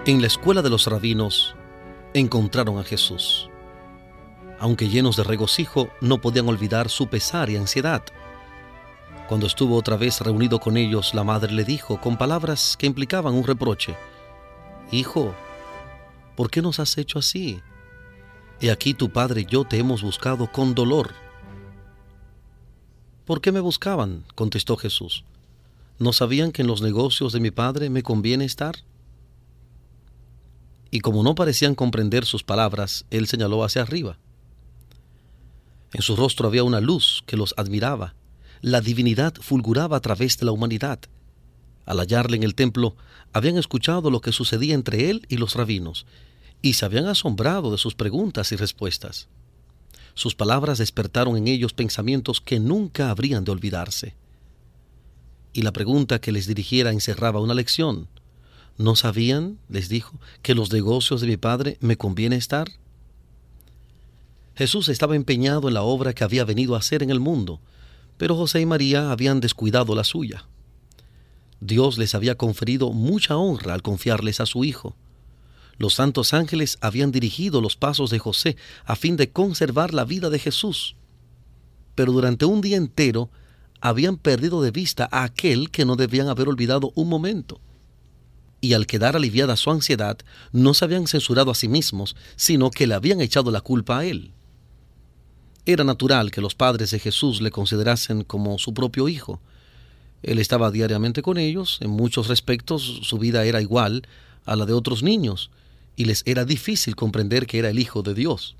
En 0.06 0.23
la 0.23 0.26
escuela 0.28 0.62
de 0.62 0.70
los 0.70 0.87
rabinos 0.87 1.54
encontraron 2.14 2.78
a 2.78 2.85
Jesús. 2.85 3.50
Aunque 4.58 4.88
llenos 4.88 5.18
de 5.18 5.25
regocijo, 5.25 5.90
no 6.00 6.23
podían 6.23 6.49
olvidar 6.49 6.88
su 6.88 7.08
pesar 7.08 7.50
y 7.50 7.56
ansiedad. 7.56 8.02
Cuando 9.28 9.49
estuvo 9.49 9.76
otra 9.76 9.97
vez 9.97 10.21
reunido 10.21 10.61
con 10.61 10.76
ellos, 10.76 11.12
la 11.12 11.25
madre 11.25 11.52
le 11.52 11.64
dijo, 11.64 12.00
con 12.00 12.16
palabras 12.16 12.76
que 12.78 12.87
implicaban 12.87 13.35
un 13.35 13.45
reproche, 13.45 13.97
Hijo, 14.92 15.35
¿por 16.37 16.49
qué 16.49 16.62
nos 16.62 16.78
has 16.78 16.97
hecho 16.97 17.18
así? 17.18 17.61
He 18.61 18.71
aquí 18.71 18.95
tu 18.95 19.11
padre 19.11 19.40
y 19.40 19.47
yo 19.47 19.64
te 19.64 19.78
hemos 19.78 20.02
buscado 20.02 20.52
con 20.52 20.76
dolor. 20.76 21.12
¿Por 23.25 23.40
qué 23.40 23.50
me 23.50 23.59
buscaban? 23.59 24.25
contestó 24.37 24.76
Jesús. 24.76 25.25
¿No 25.99 26.12
sabían 26.12 26.52
que 26.52 26.62
en 26.62 26.68
los 26.68 26.80
negocios 26.80 27.33
de 27.33 27.40
mi 27.40 27.50
padre 27.50 27.90
me 27.90 28.04
conviene 28.04 28.45
estar? 28.45 28.76
Y 30.92 31.00
como 31.00 31.25
no 31.25 31.35
parecían 31.35 31.75
comprender 31.75 32.25
sus 32.25 32.45
palabras, 32.45 33.06
él 33.11 33.26
señaló 33.26 33.64
hacia 33.64 33.83
arriba. 33.83 34.18
En 35.92 36.02
su 36.02 36.14
rostro 36.14 36.47
había 36.47 36.62
una 36.62 36.80
luz 36.80 37.25
que 37.26 37.37
los 37.37 37.54
admiraba 37.56 38.14
la 38.62 38.80
divinidad 38.80 39.34
fulguraba 39.40 39.96
a 39.96 40.00
través 40.00 40.38
de 40.38 40.46
la 40.46 40.52
humanidad. 40.52 40.98
Al 41.84 41.98
hallarle 42.00 42.36
en 42.36 42.42
el 42.42 42.54
templo, 42.54 42.96
habían 43.32 43.58
escuchado 43.58 44.10
lo 44.10 44.20
que 44.20 44.32
sucedía 44.32 44.75
entre 44.75 45.10
él 45.10 45.26
y 45.28 45.36
los 45.36 45.54
rabinos, 45.54 46.06
y 46.62 46.75
se 46.75 46.84
habían 46.84 47.06
asombrado 47.06 47.70
de 47.70 47.78
sus 47.78 47.94
preguntas 47.94 48.50
y 48.52 48.56
respuestas. 48.56 49.28
Sus 50.14 50.34
palabras 50.34 50.78
despertaron 50.78 51.36
en 51.36 51.46
ellos 51.46 51.75
pensamientos 51.75 52.40
que 52.40 52.58
nunca 52.58 53.10
habrían 53.10 53.44
de 53.44 53.52
olvidarse. 53.52 54.14
Y 55.52 55.62
la 55.62 55.72
pregunta 55.72 56.20
que 56.20 56.32
les 56.32 56.46
dirigiera 56.46 56.90
encerraba 56.90 57.40
una 57.40 57.54
lección. 57.54 58.08
¿No 58.78 58.96
sabían, 58.96 59.58
les 59.68 59.88
dijo, 59.88 60.18
que 60.42 60.54
los 60.54 60.72
negocios 60.72 61.20
de 61.20 61.26
mi 61.26 61.36
padre 61.36 61.76
me 61.80 61.96
conviene 61.96 62.36
estar? 62.36 62.68
Jesús 64.54 64.88
estaba 64.88 65.16
empeñado 65.16 65.68
en 65.68 65.75
la 65.75 65.82
obra 65.82 66.14
que 66.14 66.25
había 66.25 66.45
venido 66.45 66.75
a 66.75 66.78
hacer 66.78 67.02
en 67.02 67.10
el 67.10 67.21
mundo, 67.21 67.60
pero 68.16 68.36
José 68.36 68.60
y 68.60 68.66
María 68.66 69.10
habían 69.10 69.40
descuidado 69.40 69.94
la 69.94 70.04
suya. 70.04 70.46
Dios 71.60 71.98
les 71.98 72.14
había 72.14 72.36
conferido 72.36 72.92
mucha 72.92 73.36
honra 73.36 73.74
al 73.74 73.82
confiarles 73.82 74.40
a 74.40 74.46
su 74.46 74.64
Hijo. 74.64 74.96
Los 75.78 75.94
santos 75.94 76.32
ángeles 76.32 76.78
habían 76.80 77.12
dirigido 77.12 77.60
los 77.60 77.76
pasos 77.76 78.10
de 78.10 78.18
José 78.18 78.56
a 78.84 78.96
fin 78.96 79.16
de 79.16 79.30
conservar 79.30 79.92
la 79.92 80.04
vida 80.04 80.30
de 80.30 80.38
Jesús. 80.38 80.96
Pero 81.94 82.12
durante 82.12 82.44
un 82.44 82.60
día 82.60 82.76
entero 82.76 83.30
habían 83.80 84.16
perdido 84.16 84.62
de 84.62 84.70
vista 84.70 85.08
a 85.10 85.24
aquel 85.24 85.70
que 85.70 85.84
no 85.84 85.96
debían 85.96 86.28
haber 86.28 86.48
olvidado 86.48 86.92
un 86.94 87.08
momento. 87.08 87.60
Y 88.60 88.72
al 88.72 88.86
quedar 88.86 89.16
aliviada 89.16 89.56
su 89.56 89.70
ansiedad, 89.70 90.18
no 90.50 90.72
se 90.72 90.84
habían 90.84 91.06
censurado 91.06 91.50
a 91.50 91.54
sí 91.54 91.68
mismos, 91.68 92.16
sino 92.36 92.70
que 92.70 92.86
le 92.86 92.94
habían 92.94 93.20
echado 93.20 93.50
la 93.50 93.60
culpa 93.60 93.98
a 93.98 94.04
él. 94.06 94.32
Era 95.66 95.82
natural 95.82 96.30
que 96.30 96.40
los 96.40 96.54
padres 96.54 96.92
de 96.92 97.00
Jesús 97.00 97.40
le 97.40 97.50
considerasen 97.50 98.22
como 98.22 98.56
su 98.58 98.72
propio 98.72 99.08
hijo. 99.08 99.40
Él 100.22 100.38
estaba 100.38 100.70
diariamente 100.70 101.22
con 101.22 101.38
ellos, 101.38 101.78
en 101.80 101.90
muchos 101.90 102.28
respectos 102.28 103.00
su 103.02 103.18
vida 103.18 103.44
era 103.44 103.60
igual 103.60 104.06
a 104.44 104.54
la 104.54 104.64
de 104.64 104.72
otros 104.72 105.02
niños, 105.02 105.50
y 105.96 106.04
les 106.04 106.22
era 106.24 106.44
difícil 106.44 106.94
comprender 106.94 107.46
que 107.48 107.58
era 107.58 107.68
el 107.68 107.80
Hijo 107.80 108.02
de 108.02 108.14
Dios. 108.14 108.54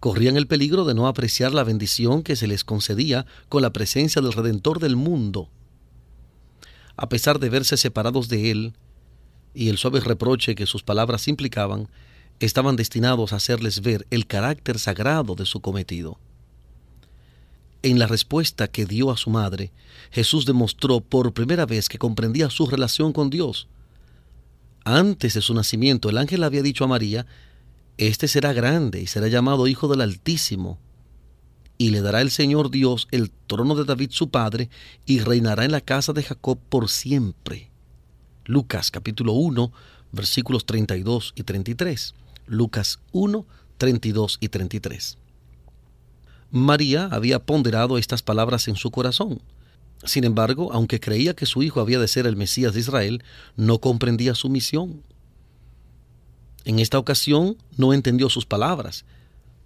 Corrían 0.00 0.36
el 0.36 0.48
peligro 0.48 0.84
de 0.84 0.94
no 0.94 1.06
apreciar 1.06 1.54
la 1.54 1.64
bendición 1.64 2.24
que 2.24 2.34
se 2.34 2.48
les 2.48 2.64
concedía 2.64 3.24
con 3.48 3.62
la 3.62 3.72
presencia 3.72 4.20
del 4.20 4.32
Redentor 4.32 4.80
del 4.80 4.96
mundo. 4.96 5.48
A 6.96 7.08
pesar 7.08 7.38
de 7.38 7.50
verse 7.50 7.76
separados 7.76 8.28
de 8.28 8.50
Él, 8.50 8.72
y 9.54 9.68
el 9.68 9.78
suave 9.78 10.00
reproche 10.00 10.56
que 10.56 10.66
sus 10.66 10.82
palabras 10.82 11.28
implicaban, 11.28 11.88
estaban 12.40 12.76
destinados 12.76 13.32
a 13.32 13.36
hacerles 13.36 13.80
ver 13.80 14.06
el 14.10 14.26
carácter 14.26 14.78
sagrado 14.78 15.34
de 15.34 15.46
su 15.46 15.60
cometido. 15.60 16.18
En 17.82 17.98
la 17.98 18.06
respuesta 18.06 18.68
que 18.68 18.86
dio 18.86 19.10
a 19.10 19.16
su 19.16 19.30
madre, 19.30 19.72
Jesús 20.10 20.46
demostró 20.46 21.00
por 21.00 21.32
primera 21.32 21.64
vez 21.64 21.88
que 21.88 21.98
comprendía 21.98 22.50
su 22.50 22.66
relación 22.66 23.12
con 23.12 23.30
Dios. 23.30 23.68
Antes 24.84 25.34
de 25.34 25.42
su 25.42 25.54
nacimiento, 25.54 26.08
el 26.08 26.18
ángel 26.18 26.42
había 26.42 26.62
dicho 26.62 26.84
a 26.84 26.88
María, 26.88 27.26
Este 27.96 28.26
será 28.26 28.52
grande 28.52 29.00
y 29.00 29.06
será 29.06 29.28
llamado 29.28 29.68
Hijo 29.68 29.86
del 29.88 30.00
Altísimo, 30.00 30.78
y 31.76 31.90
le 31.90 32.00
dará 32.00 32.20
el 32.20 32.30
Señor 32.30 32.70
Dios 32.70 33.06
el 33.12 33.30
trono 33.30 33.76
de 33.76 33.84
David 33.84 34.10
su 34.10 34.30
padre, 34.30 34.70
y 35.06 35.20
reinará 35.20 35.64
en 35.64 35.72
la 35.72 35.80
casa 35.80 36.12
de 36.12 36.24
Jacob 36.24 36.58
por 36.68 36.88
siempre. 36.88 37.70
Lucas 38.44 38.90
capítulo 38.90 39.34
1, 39.34 39.72
versículos 40.10 40.66
32 40.66 41.32
y 41.36 41.42
33. 41.44 42.14
Lucas 42.48 42.98
1, 43.12 43.46
32 43.76 44.38
y 44.40 44.48
33. 44.48 45.18
María 46.50 47.08
había 47.12 47.44
ponderado 47.44 47.98
estas 47.98 48.22
palabras 48.22 48.68
en 48.68 48.76
su 48.76 48.90
corazón. 48.90 49.40
Sin 50.04 50.24
embargo, 50.24 50.72
aunque 50.72 51.00
creía 51.00 51.34
que 51.34 51.46
su 51.46 51.62
hijo 51.62 51.80
había 51.80 51.98
de 51.98 52.08
ser 52.08 52.26
el 52.26 52.36
Mesías 52.36 52.74
de 52.74 52.80
Israel, 52.80 53.22
no 53.56 53.78
comprendía 53.78 54.34
su 54.34 54.48
misión. 54.48 55.02
En 56.64 56.78
esta 56.78 56.98
ocasión 56.98 57.56
no 57.76 57.92
entendió 57.92 58.30
sus 58.30 58.46
palabras, 58.46 59.04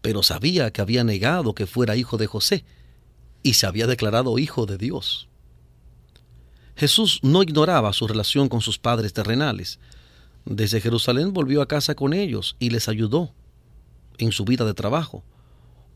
pero 0.00 0.22
sabía 0.22 0.72
que 0.72 0.80
había 0.80 1.04
negado 1.04 1.54
que 1.54 1.66
fuera 1.66 1.96
hijo 1.96 2.16
de 2.16 2.26
José 2.26 2.64
y 3.42 3.54
se 3.54 3.66
había 3.66 3.86
declarado 3.86 4.38
hijo 4.38 4.66
de 4.66 4.78
Dios. 4.78 5.28
Jesús 6.76 7.20
no 7.22 7.42
ignoraba 7.42 7.92
su 7.92 8.08
relación 8.08 8.48
con 8.48 8.60
sus 8.60 8.78
padres 8.78 9.12
terrenales, 9.12 9.78
desde 10.44 10.80
Jerusalén 10.80 11.32
volvió 11.32 11.62
a 11.62 11.68
casa 11.68 11.94
con 11.94 12.12
ellos 12.12 12.56
y 12.58 12.70
les 12.70 12.88
ayudó 12.88 13.32
en 14.18 14.32
su 14.32 14.44
vida 14.44 14.64
de 14.64 14.74
trabajo. 14.74 15.22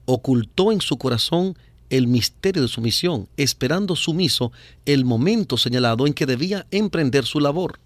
Ocultó 0.04 0.72
en 0.72 0.80
su 0.80 0.98
corazón 0.98 1.56
el 1.90 2.06
misterio 2.06 2.62
de 2.62 2.68
su 2.68 2.80
misión, 2.80 3.28
esperando 3.36 3.96
sumiso 3.96 4.52
el 4.84 5.04
momento 5.04 5.56
señalado 5.56 6.06
en 6.06 6.14
que 6.14 6.26
debía 6.26 6.66
emprender 6.70 7.24
su 7.24 7.40
labor. 7.40 7.80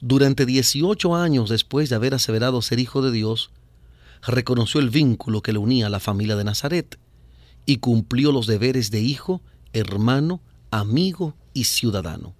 Durante 0.00 0.46
18 0.46 1.16
años 1.16 1.50
después 1.50 1.88
de 1.88 1.96
haber 1.96 2.14
aseverado 2.14 2.62
ser 2.62 2.78
hijo 2.78 3.02
de 3.02 3.10
Dios, 3.10 3.50
reconoció 4.26 4.80
el 4.80 4.90
vínculo 4.90 5.42
que 5.42 5.52
le 5.52 5.58
unía 5.58 5.86
a 5.86 5.90
la 5.90 6.00
familia 6.00 6.36
de 6.36 6.44
Nazaret 6.44 6.98
y 7.66 7.78
cumplió 7.78 8.32
los 8.32 8.46
deberes 8.46 8.90
de 8.90 9.00
hijo, 9.00 9.42
hermano, 9.72 10.40
amigo 10.70 11.34
y 11.52 11.64
ciudadano. 11.64 12.37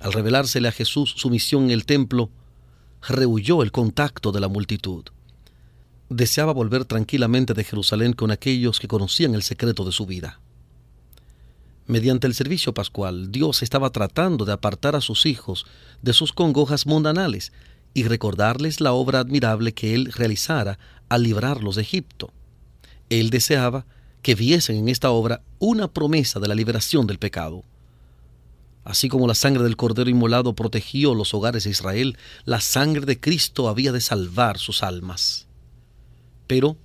Al 0.00 0.12
revelársele 0.14 0.66
a 0.66 0.72
Jesús 0.72 1.14
su 1.16 1.28
misión 1.28 1.64
en 1.64 1.70
el 1.70 1.84
templo, 1.84 2.30
rehuyó 3.06 3.62
el 3.62 3.70
contacto 3.70 4.32
de 4.32 4.40
la 4.40 4.48
multitud. 4.48 5.04
Deseaba 6.08 6.52
volver 6.52 6.86
tranquilamente 6.86 7.54
de 7.54 7.64
Jerusalén 7.64 8.14
con 8.14 8.30
aquellos 8.30 8.80
que 8.80 8.88
conocían 8.88 9.34
el 9.34 9.42
secreto 9.42 9.84
de 9.84 9.92
su 9.92 10.06
vida. 10.06 10.40
Mediante 11.86 12.26
el 12.26 12.34
servicio 12.34 12.72
pascual, 12.72 13.30
Dios 13.30 13.62
estaba 13.62 13.90
tratando 13.90 14.44
de 14.44 14.52
apartar 14.52 14.96
a 14.96 15.00
sus 15.00 15.26
hijos 15.26 15.66
de 16.02 16.12
sus 16.12 16.32
congojas 16.32 16.86
mundanales 16.86 17.52
y 17.92 18.04
recordarles 18.04 18.80
la 18.80 18.92
obra 18.92 19.18
admirable 19.18 19.74
que 19.74 19.94
Él 19.94 20.12
realizara 20.12 20.78
al 21.08 21.24
librarlos 21.24 21.76
de 21.76 21.82
Egipto. 21.82 22.32
Él 23.08 23.30
deseaba 23.30 23.86
que 24.22 24.34
viesen 24.34 24.76
en 24.76 24.88
esta 24.88 25.10
obra 25.10 25.42
una 25.58 25.88
promesa 25.88 26.40
de 26.40 26.48
la 26.48 26.54
liberación 26.54 27.06
del 27.06 27.18
pecado. 27.18 27.64
Así 28.84 29.08
como 29.08 29.26
la 29.26 29.34
sangre 29.34 29.62
del 29.62 29.76
Cordero 29.76 30.10
inmolado 30.10 30.54
protegió 30.54 31.14
los 31.14 31.34
hogares 31.34 31.64
de 31.64 31.70
Israel, 31.70 32.16
la 32.44 32.60
sangre 32.60 33.04
de 33.04 33.20
Cristo 33.20 33.68
había 33.68 33.92
de 33.92 34.00
salvar 34.00 34.58
sus 34.58 34.82
almas. 34.82 35.46
Pero 36.46 36.76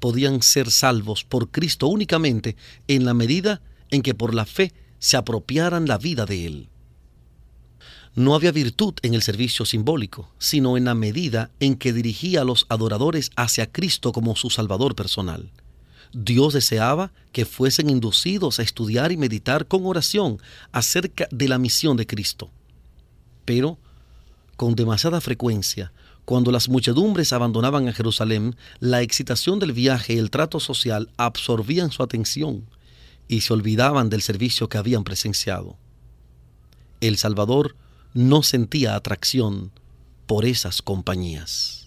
podían 0.00 0.42
ser 0.42 0.70
salvos 0.70 1.24
por 1.24 1.50
Cristo 1.50 1.86
únicamente 1.86 2.56
en 2.88 3.04
la 3.04 3.14
medida 3.14 3.62
en 3.90 4.02
que 4.02 4.14
por 4.14 4.34
la 4.34 4.46
fe 4.46 4.72
se 4.98 5.16
apropiaran 5.16 5.86
la 5.86 5.98
vida 5.98 6.26
de 6.26 6.46
Él. 6.46 6.68
No 8.14 8.34
había 8.34 8.52
virtud 8.52 8.94
en 9.02 9.14
el 9.14 9.22
servicio 9.22 9.64
simbólico, 9.64 10.32
sino 10.38 10.76
en 10.76 10.84
la 10.84 10.94
medida 10.94 11.50
en 11.58 11.74
que 11.74 11.92
dirigía 11.92 12.42
a 12.42 12.44
los 12.44 12.64
adoradores 12.68 13.30
hacia 13.34 13.70
Cristo 13.70 14.12
como 14.12 14.36
su 14.36 14.50
Salvador 14.50 14.94
personal. 14.94 15.50
Dios 16.14 16.54
deseaba 16.54 17.12
que 17.32 17.44
fuesen 17.44 17.90
inducidos 17.90 18.58
a 18.58 18.62
estudiar 18.62 19.10
y 19.12 19.16
meditar 19.16 19.66
con 19.66 19.84
oración 19.84 20.38
acerca 20.72 21.26
de 21.30 21.48
la 21.48 21.58
misión 21.58 21.96
de 21.96 22.06
Cristo. 22.06 22.50
Pero, 23.44 23.78
con 24.56 24.74
demasiada 24.74 25.20
frecuencia, 25.20 25.92
cuando 26.24 26.52
las 26.52 26.68
muchedumbres 26.68 27.32
abandonaban 27.32 27.88
a 27.88 27.92
Jerusalén, 27.92 28.56
la 28.80 29.02
excitación 29.02 29.58
del 29.58 29.72
viaje 29.72 30.14
y 30.14 30.18
el 30.18 30.30
trato 30.30 30.60
social 30.60 31.10
absorbían 31.16 31.90
su 31.90 32.02
atención 32.02 32.64
y 33.28 33.42
se 33.42 33.52
olvidaban 33.52 34.08
del 34.08 34.22
servicio 34.22 34.68
que 34.68 34.78
habían 34.78 35.04
presenciado. 35.04 35.76
El 37.00 37.18
Salvador 37.18 37.76
no 38.14 38.42
sentía 38.42 38.94
atracción 38.94 39.72
por 40.26 40.44
esas 40.44 40.80
compañías. 40.80 41.83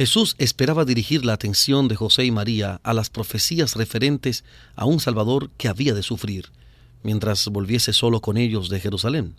Jesús 0.00 0.34
esperaba 0.38 0.86
dirigir 0.86 1.26
la 1.26 1.34
atención 1.34 1.86
de 1.86 1.94
José 1.94 2.24
y 2.24 2.30
María 2.30 2.80
a 2.84 2.94
las 2.94 3.10
profecías 3.10 3.76
referentes 3.76 4.44
a 4.74 4.86
un 4.86 4.98
Salvador 4.98 5.50
que 5.58 5.68
había 5.68 5.92
de 5.92 6.02
sufrir, 6.02 6.46
mientras 7.02 7.46
volviese 7.48 7.92
solo 7.92 8.22
con 8.22 8.38
ellos 8.38 8.70
de 8.70 8.80
Jerusalén. 8.80 9.34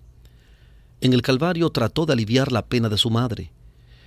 En 1.02 1.14
el 1.14 1.24
Calvario 1.24 1.72
trató 1.72 2.06
de 2.06 2.14
aliviar 2.14 2.52
la 2.52 2.68
pena 2.68 2.90
de 2.90 3.00
su 3.00 3.10
madre. 3.10 3.52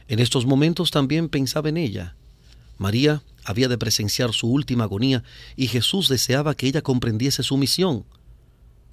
En 0.06 0.20
estos 0.20 0.46
momentos 0.46 0.92
también 0.92 1.28
pensaba 1.28 1.70
en 1.70 1.76
ella. 1.76 2.14
María 2.78 3.24
había 3.44 3.66
de 3.66 3.76
presenciar 3.76 4.32
su 4.32 4.46
última 4.46 4.84
agonía 4.84 5.24
y 5.56 5.66
Jesús 5.66 6.08
deseaba 6.08 6.54
que 6.54 6.68
ella 6.68 6.82
comprendiese 6.82 7.42
su 7.42 7.56
misión, 7.56 8.04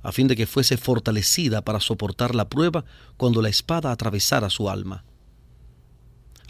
a 0.02 0.12
fin 0.12 0.28
de 0.28 0.36
que 0.36 0.48
fuese 0.48 0.78
fortalecida 0.78 1.62
para 1.62 1.80
soportar 1.80 2.34
la 2.34 2.50
prueba 2.50 2.86
cuando 3.18 3.40
la 3.40 3.50
espada 3.50 3.92
atravesara 3.92 4.50
su 4.50 4.68
alma. 4.68 5.04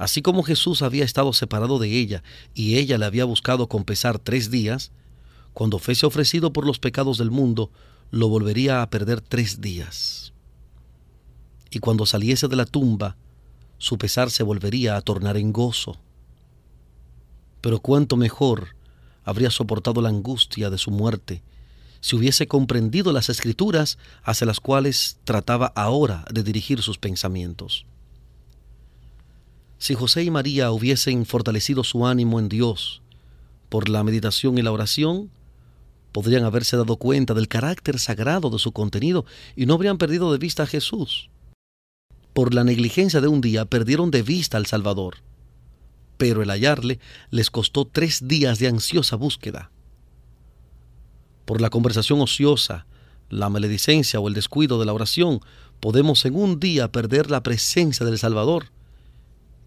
Así 0.01 0.23
como 0.23 0.41
Jesús 0.41 0.81
había 0.81 1.05
estado 1.05 1.31
separado 1.31 1.77
de 1.77 1.99
ella 1.99 2.23
y 2.55 2.77
ella 2.77 2.97
le 2.97 3.05
había 3.05 3.23
buscado 3.23 3.69
con 3.69 3.83
pesar 3.83 4.17
tres 4.17 4.49
días, 4.49 4.91
cuando 5.53 5.77
fuese 5.77 6.07
ofrecido 6.07 6.51
por 6.51 6.65
los 6.65 6.79
pecados 6.79 7.19
del 7.19 7.29
mundo, 7.29 7.69
lo 8.09 8.27
volvería 8.27 8.81
a 8.81 8.89
perder 8.89 9.21
tres 9.21 9.61
días. 9.61 10.33
Y 11.69 11.77
cuando 11.77 12.07
saliese 12.07 12.47
de 12.47 12.55
la 12.55 12.65
tumba, 12.65 13.15
su 13.77 13.99
pesar 13.99 14.31
se 14.31 14.41
volvería 14.41 14.95
a 14.95 15.01
tornar 15.01 15.37
en 15.37 15.53
gozo. 15.53 15.99
Pero 17.61 17.79
cuánto 17.79 18.17
mejor 18.17 18.75
habría 19.23 19.51
soportado 19.51 20.01
la 20.01 20.09
angustia 20.09 20.71
de 20.71 20.79
su 20.79 20.89
muerte 20.89 21.43
si 21.99 22.15
hubiese 22.15 22.47
comprendido 22.47 23.13
las 23.13 23.29
escrituras 23.29 23.99
hacia 24.23 24.47
las 24.47 24.59
cuales 24.59 25.19
trataba 25.25 25.71
ahora 25.75 26.25
de 26.31 26.41
dirigir 26.41 26.81
sus 26.81 26.97
pensamientos. 26.97 27.85
Si 29.81 29.95
José 29.95 30.23
y 30.23 30.29
María 30.29 30.69
hubiesen 30.69 31.25
fortalecido 31.25 31.83
su 31.83 32.05
ánimo 32.05 32.39
en 32.39 32.49
Dios 32.49 33.01
por 33.67 33.89
la 33.89 34.03
meditación 34.03 34.59
y 34.59 34.61
la 34.61 34.71
oración, 34.71 35.31
podrían 36.11 36.43
haberse 36.43 36.77
dado 36.77 36.97
cuenta 36.97 37.33
del 37.33 37.47
carácter 37.47 37.97
sagrado 37.97 38.51
de 38.51 38.59
su 38.59 38.73
contenido 38.73 39.25
y 39.55 39.65
no 39.65 39.73
habrían 39.73 39.97
perdido 39.97 40.31
de 40.31 40.37
vista 40.37 40.61
a 40.63 40.67
Jesús. 40.67 41.31
Por 42.33 42.53
la 42.53 42.63
negligencia 42.63 43.21
de 43.21 43.27
un 43.27 43.41
día 43.41 43.65
perdieron 43.65 44.11
de 44.11 44.21
vista 44.21 44.57
al 44.57 44.67
Salvador, 44.67 45.15
pero 46.17 46.43
el 46.43 46.51
hallarle 46.51 46.99
les 47.31 47.49
costó 47.49 47.85
tres 47.85 48.27
días 48.27 48.59
de 48.59 48.67
ansiosa 48.67 49.15
búsqueda. 49.15 49.71
Por 51.45 51.59
la 51.59 51.71
conversación 51.71 52.21
ociosa, 52.21 52.85
la 53.29 53.49
maledicencia 53.49 54.19
o 54.19 54.27
el 54.27 54.35
descuido 54.35 54.79
de 54.79 54.85
la 54.85 54.93
oración, 54.93 55.39
podemos 55.79 56.23
en 56.25 56.35
un 56.35 56.59
día 56.59 56.91
perder 56.91 57.31
la 57.31 57.41
presencia 57.41 58.05
del 58.05 58.19
Salvador 58.19 58.65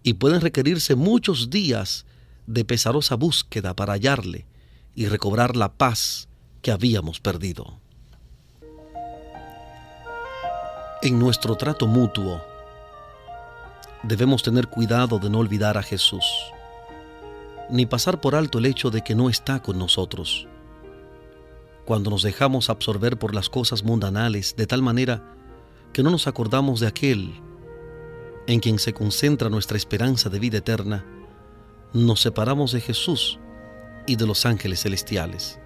y 0.05 0.13
pueden 0.13 0.39
requerirse 0.39 0.93
muchos 0.93 1.49
días 1.49 2.05
de 2.45 2.63
pesarosa 2.63 3.15
búsqueda 3.15 3.75
para 3.75 3.93
hallarle 3.93 4.45
y 4.93 5.07
recobrar 5.07 5.55
la 5.55 5.73
paz 5.73 6.29
que 6.61 6.71
habíamos 6.71 7.19
perdido. 7.19 7.79
En 11.01 11.17
nuestro 11.17 11.55
trato 11.55 11.87
mutuo, 11.87 12.39
debemos 14.03 14.43
tener 14.43 14.67
cuidado 14.67 15.17
de 15.17 15.27
no 15.31 15.39
olvidar 15.39 15.75
a 15.75 15.81
Jesús, 15.81 16.23
ni 17.71 17.87
pasar 17.87 18.21
por 18.21 18.35
alto 18.35 18.59
el 18.59 18.67
hecho 18.67 18.91
de 18.91 19.01
que 19.01 19.15
no 19.15 19.27
está 19.27 19.63
con 19.63 19.79
nosotros. 19.79 20.47
Cuando 21.83 22.11
nos 22.11 22.21
dejamos 22.21 22.69
absorber 22.69 23.17
por 23.17 23.33
las 23.33 23.49
cosas 23.49 23.83
mundanales 23.83 24.55
de 24.55 24.67
tal 24.67 24.83
manera 24.83 25.23
que 25.93 26.03
no 26.03 26.11
nos 26.11 26.27
acordamos 26.27 26.79
de 26.79 26.85
aquel 26.85 27.41
en 28.47 28.59
quien 28.59 28.79
se 28.79 28.93
concentra 28.93 29.49
nuestra 29.49 29.77
esperanza 29.77 30.29
de 30.29 30.39
vida 30.39 30.57
eterna, 30.59 31.05
nos 31.93 32.21
separamos 32.21 32.71
de 32.71 32.81
Jesús 32.81 33.39
y 34.05 34.15
de 34.15 34.27
los 34.27 34.45
ángeles 34.45 34.81
celestiales. 34.81 35.59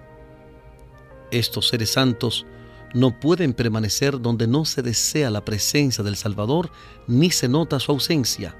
Estos 1.30 1.68
seres 1.68 1.92
santos 1.92 2.46
no 2.94 3.20
pueden 3.20 3.52
permanecer 3.52 4.20
donde 4.20 4.46
no 4.46 4.64
se 4.64 4.82
desea 4.82 5.30
la 5.30 5.44
presencia 5.44 6.02
del 6.02 6.16
Salvador 6.16 6.70
ni 7.06 7.30
se 7.30 7.48
nota 7.48 7.78
su 7.78 7.92
ausencia. 7.92 8.56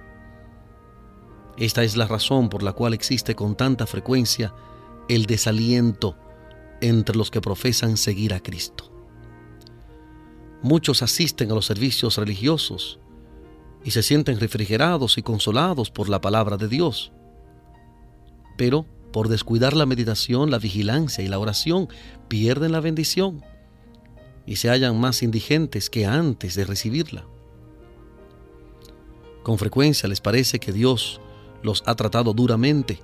Esta 1.57 1.83
es 1.83 1.97
la 1.97 2.07
razón 2.07 2.49
por 2.49 2.63
la 2.63 2.73
cual 2.73 2.95
existe 2.95 3.35
con 3.35 3.57
tanta 3.57 3.87
frecuencia 3.87 4.55
el 5.09 5.27
desaliento 5.27 6.17
entre 6.81 7.17
los 7.17 7.31
que 7.31 7.41
profesan 7.41 7.97
seguir 7.97 8.33
a 8.33 8.41
Cristo. 8.41 8.91
Muchos 10.63 11.03
asisten 11.03 11.51
a 11.51 11.55
los 11.55 11.67
servicios 11.67 12.17
religiosos, 12.17 13.01
y 13.85 13.93
se 13.93 14.03
sienten 14.03 14.41
refrigerados 14.41 15.19
y 15.19 15.23
consolados 15.23 15.91
por 15.91 16.09
la 16.09 16.21
palabra 16.21 16.57
de 16.57 16.69
Dios. 16.69 17.13
Pero 18.57 18.87
por 19.13 19.29
descuidar 19.29 19.75
la 19.75 19.87
meditación, 19.87 20.51
la 20.51 20.59
vigilancia 20.59 21.25
y 21.25 21.29
la 21.29 21.39
oración, 21.39 21.89
pierden 22.29 22.73
la 22.73 22.81
bendición 22.81 23.45
y 24.47 24.57
se 24.57 24.69
hallan 24.69 24.99
más 25.01 25.23
indigentes 25.23 25.91
que 25.91 26.07
antes 26.07 26.55
de 26.55 26.65
recibirla. 26.65 27.25
Con 29.43 29.59
frecuencia 29.59 30.09
les 30.09 30.21
parece 30.21 30.61
que 30.61 30.73
Dios 30.73 31.21
los 31.63 31.83
ha 31.87 31.95
tratado 31.95 32.33
duramente. 32.33 33.01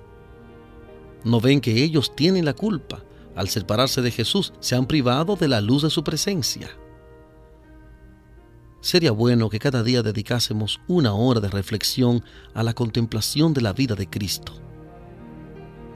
No 1.23 1.41
ven 1.41 1.61
que 1.61 1.83
ellos 1.83 2.15
tienen 2.15 2.45
la 2.45 2.53
culpa. 2.53 3.03
Al 3.35 3.49
separarse 3.49 4.01
de 4.01 4.11
Jesús, 4.11 4.53
se 4.59 4.75
han 4.75 4.87
privado 4.87 5.35
de 5.35 5.47
la 5.47 5.61
luz 5.61 5.83
de 5.83 5.89
su 5.89 6.03
presencia. 6.03 6.69
Sería 8.87 9.11
bueno 9.11 9.49
que 9.49 9.59
cada 9.59 9.83
día 9.83 10.01
dedicásemos 10.01 10.79
una 10.87 11.13
hora 11.13 11.41
de 11.41 11.49
reflexión 11.49 12.23
a 12.53 12.63
la 12.63 12.73
contemplación 12.73 13.53
de 13.53 13.59
la 13.59 13.73
vida 13.73 13.95
de 13.95 14.09
Cristo. 14.09 14.53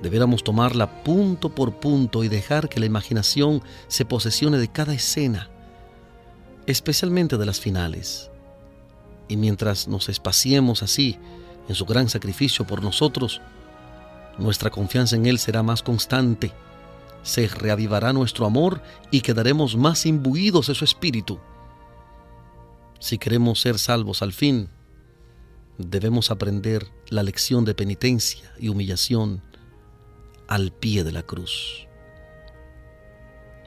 Deberíamos 0.03 0.43
tomarla 0.43 1.01
punto 1.01 1.55
por 1.55 1.79
punto 1.79 2.21
y 2.21 2.27
dejar 2.27 2.67
que 2.67 2.81
la 2.81 2.85
imaginación 2.85 3.63
se 3.87 4.03
posesione 4.03 4.57
de 4.57 4.67
cada 4.67 4.93
escena, 4.93 5.49
especialmente 6.65 7.37
de 7.37 7.45
las 7.45 7.61
finales. 7.61 8.29
Y 9.29 9.37
mientras 9.37 9.87
nos 9.87 10.09
espaciemos 10.09 10.83
así 10.83 11.17
en 11.69 11.75
su 11.75 11.85
gran 11.85 12.09
sacrificio 12.09 12.67
por 12.67 12.83
nosotros, 12.83 13.39
nuestra 14.37 14.69
confianza 14.69 15.15
en 15.15 15.27
Él 15.27 15.39
será 15.39 15.63
más 15.63 15.81
constante, 15.81 16.51
se 17.23 17.47
reavivará 17.47 18.11
nuestro 18.11 18.45
amor 18.45 18.81
y 19.11 19.21
quedaremos 19.21 19.77
más 19.77 20.05
imbuidos 20.05 20.67
de 20.67 20.75
su 20.75 20.83
espíritu 20.83 21.39
si 23.01 23.17
queremos 23.17 23.59
ser 23.59 23.79
salvos 23.79 24.21
al 24.21 24.31
fin, 24.31 24.69
debemos 25.79 26.29
aprender 26.29 26.87
la 27.09 27.23
lección 27.23 27.65
de 27.65 27.73
penitencia 27.73 28.53
y 28.59 28.69
humillación 28.69 29.41
al 30.47 30.71
pie 30.71 31.03
de 31.03 31.11
la 31.11 31.23
cruz. 31.23 31.87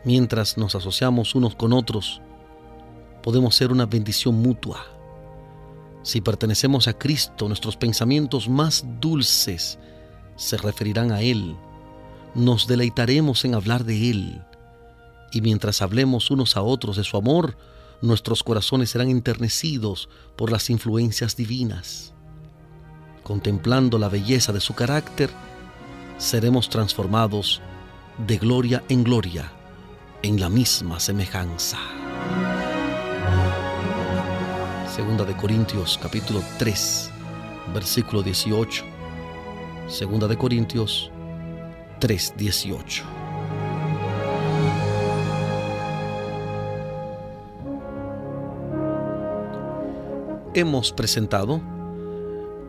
Mientras 0.04 0.56
nos 0.56 0.76
asociamos 0.76 1.34
unos 1.34 1.56
con 1.56 1.72
otros, 1.72 2.22
podemos 3.24 3.56
ser 3.56 3.72
una 3.72 3.86
bendición 3.86 4.36
mutua. 4.36 4.86
Si 6.04 6.20
pertenecemos 6.20 6.86
a 6.86 6.96
Cristo, 6.96 7.48
nuestros 7.48 7.76
pensamientos 7.76 8.48
más 8.48 8.84
dulces 9.00 9.80
se 10.36 10.56
referirán 10.58 11.10
a 11.10 11.22
Él. 11.22 11.56
Nos 12.36 12.68
deleitaremos 12.68 13.44
en 13.44 13.56
hablar 13.56 13.82
de 13.84 14.10
Él. 14.10 14.44
Y 15.32 15.40
mientras 15.40 15.82
hablemos 15.82 16.30
unos 16.30 16.56
a 16.56 16.62
otros 16.62 16.96
de 16.96 17.02
su 17.02 17.16
amor, 17.16 17.56
nuestros 18.00 18.42
corazones 18.42 18.90
serán 18.90 19.08
enternecidos 19.08 20.08
por 20.36 20.50
las 20.52 20.70
influencias 20.70 21.36
divinas. 21.36 22.12
Contemplando 23.22 23.98
la 23.98 24.08
belleza 24.08 24.52
de 24.52 24.60
su 24.60 24.74
carácter, 24.74 25.30
seremos 26.18 26.68
transformados 26.68 27.62
de 28.26 28.38
gloria 28.38 28.84
en 28.88 29.02
gloria 29.02 29.50
en 30.22 30.40
la 30.40 30.48
misma 30.48 31.00
semejanza. 31.00 31.78
Segunda 34.94 35.24
de 35.24 35.36
Corintios 35.36 35.98
capítulo 36.00 36.42
3, 36.58 37.10
versículo 37.74 38.22
18. 38.22 38.84
Segunda 39.88 40.28
de 40.28 40.38
Corintios 40.38 41.10
3, 41.98 42.34
18. 42.36 43.23
Hemos 50.54 50.92
presentado 50.92 51.60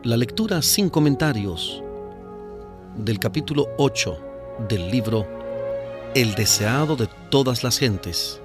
la 0.02 0.16
lectura 0.16 0.60
sin 0.60 0.90
comentarios 0.90 1.82
del 2.96 3.20
capítulo 3.20 3.68
8 3.78 4.18
del 4.68 4.90
libro 4.90 5.24
El 6.14 6.34
deseado 6.34 6.96
de 6.96 7.08
todas 7.30 7.62
las 7.62 7.78
gentes, 7.78 8.40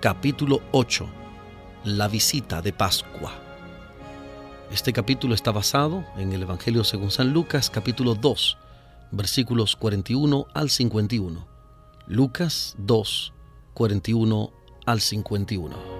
capítulo 0.00 0.60
8, 0.72 1.08
la 1.84 2.06
visita 2.08 2.60
de 2.60 2.74
Pascua. 2.74 3.32
Este 4.70 4.92
capítulo 4.92 5.34
está 5.34 5.52
basado 5.52 6.04
en 6.18 6.32
el 6.34 6.42
Evangelio 6.42 6.84
según 6.84 7.10
San 7.10 7.32
Lucas, 7.32 7.70
capítulo 7.70 8.14
2, 8.14 8.58
versículos 9.10 9.74
41 9.74 10.46
al 10.52 10.68
51. 10.68 11.46
Lucas 12.06 12.74
2, 12.78 13.32
41 13.72 14.52
al 14.84 15.00
51. 15.00 15.99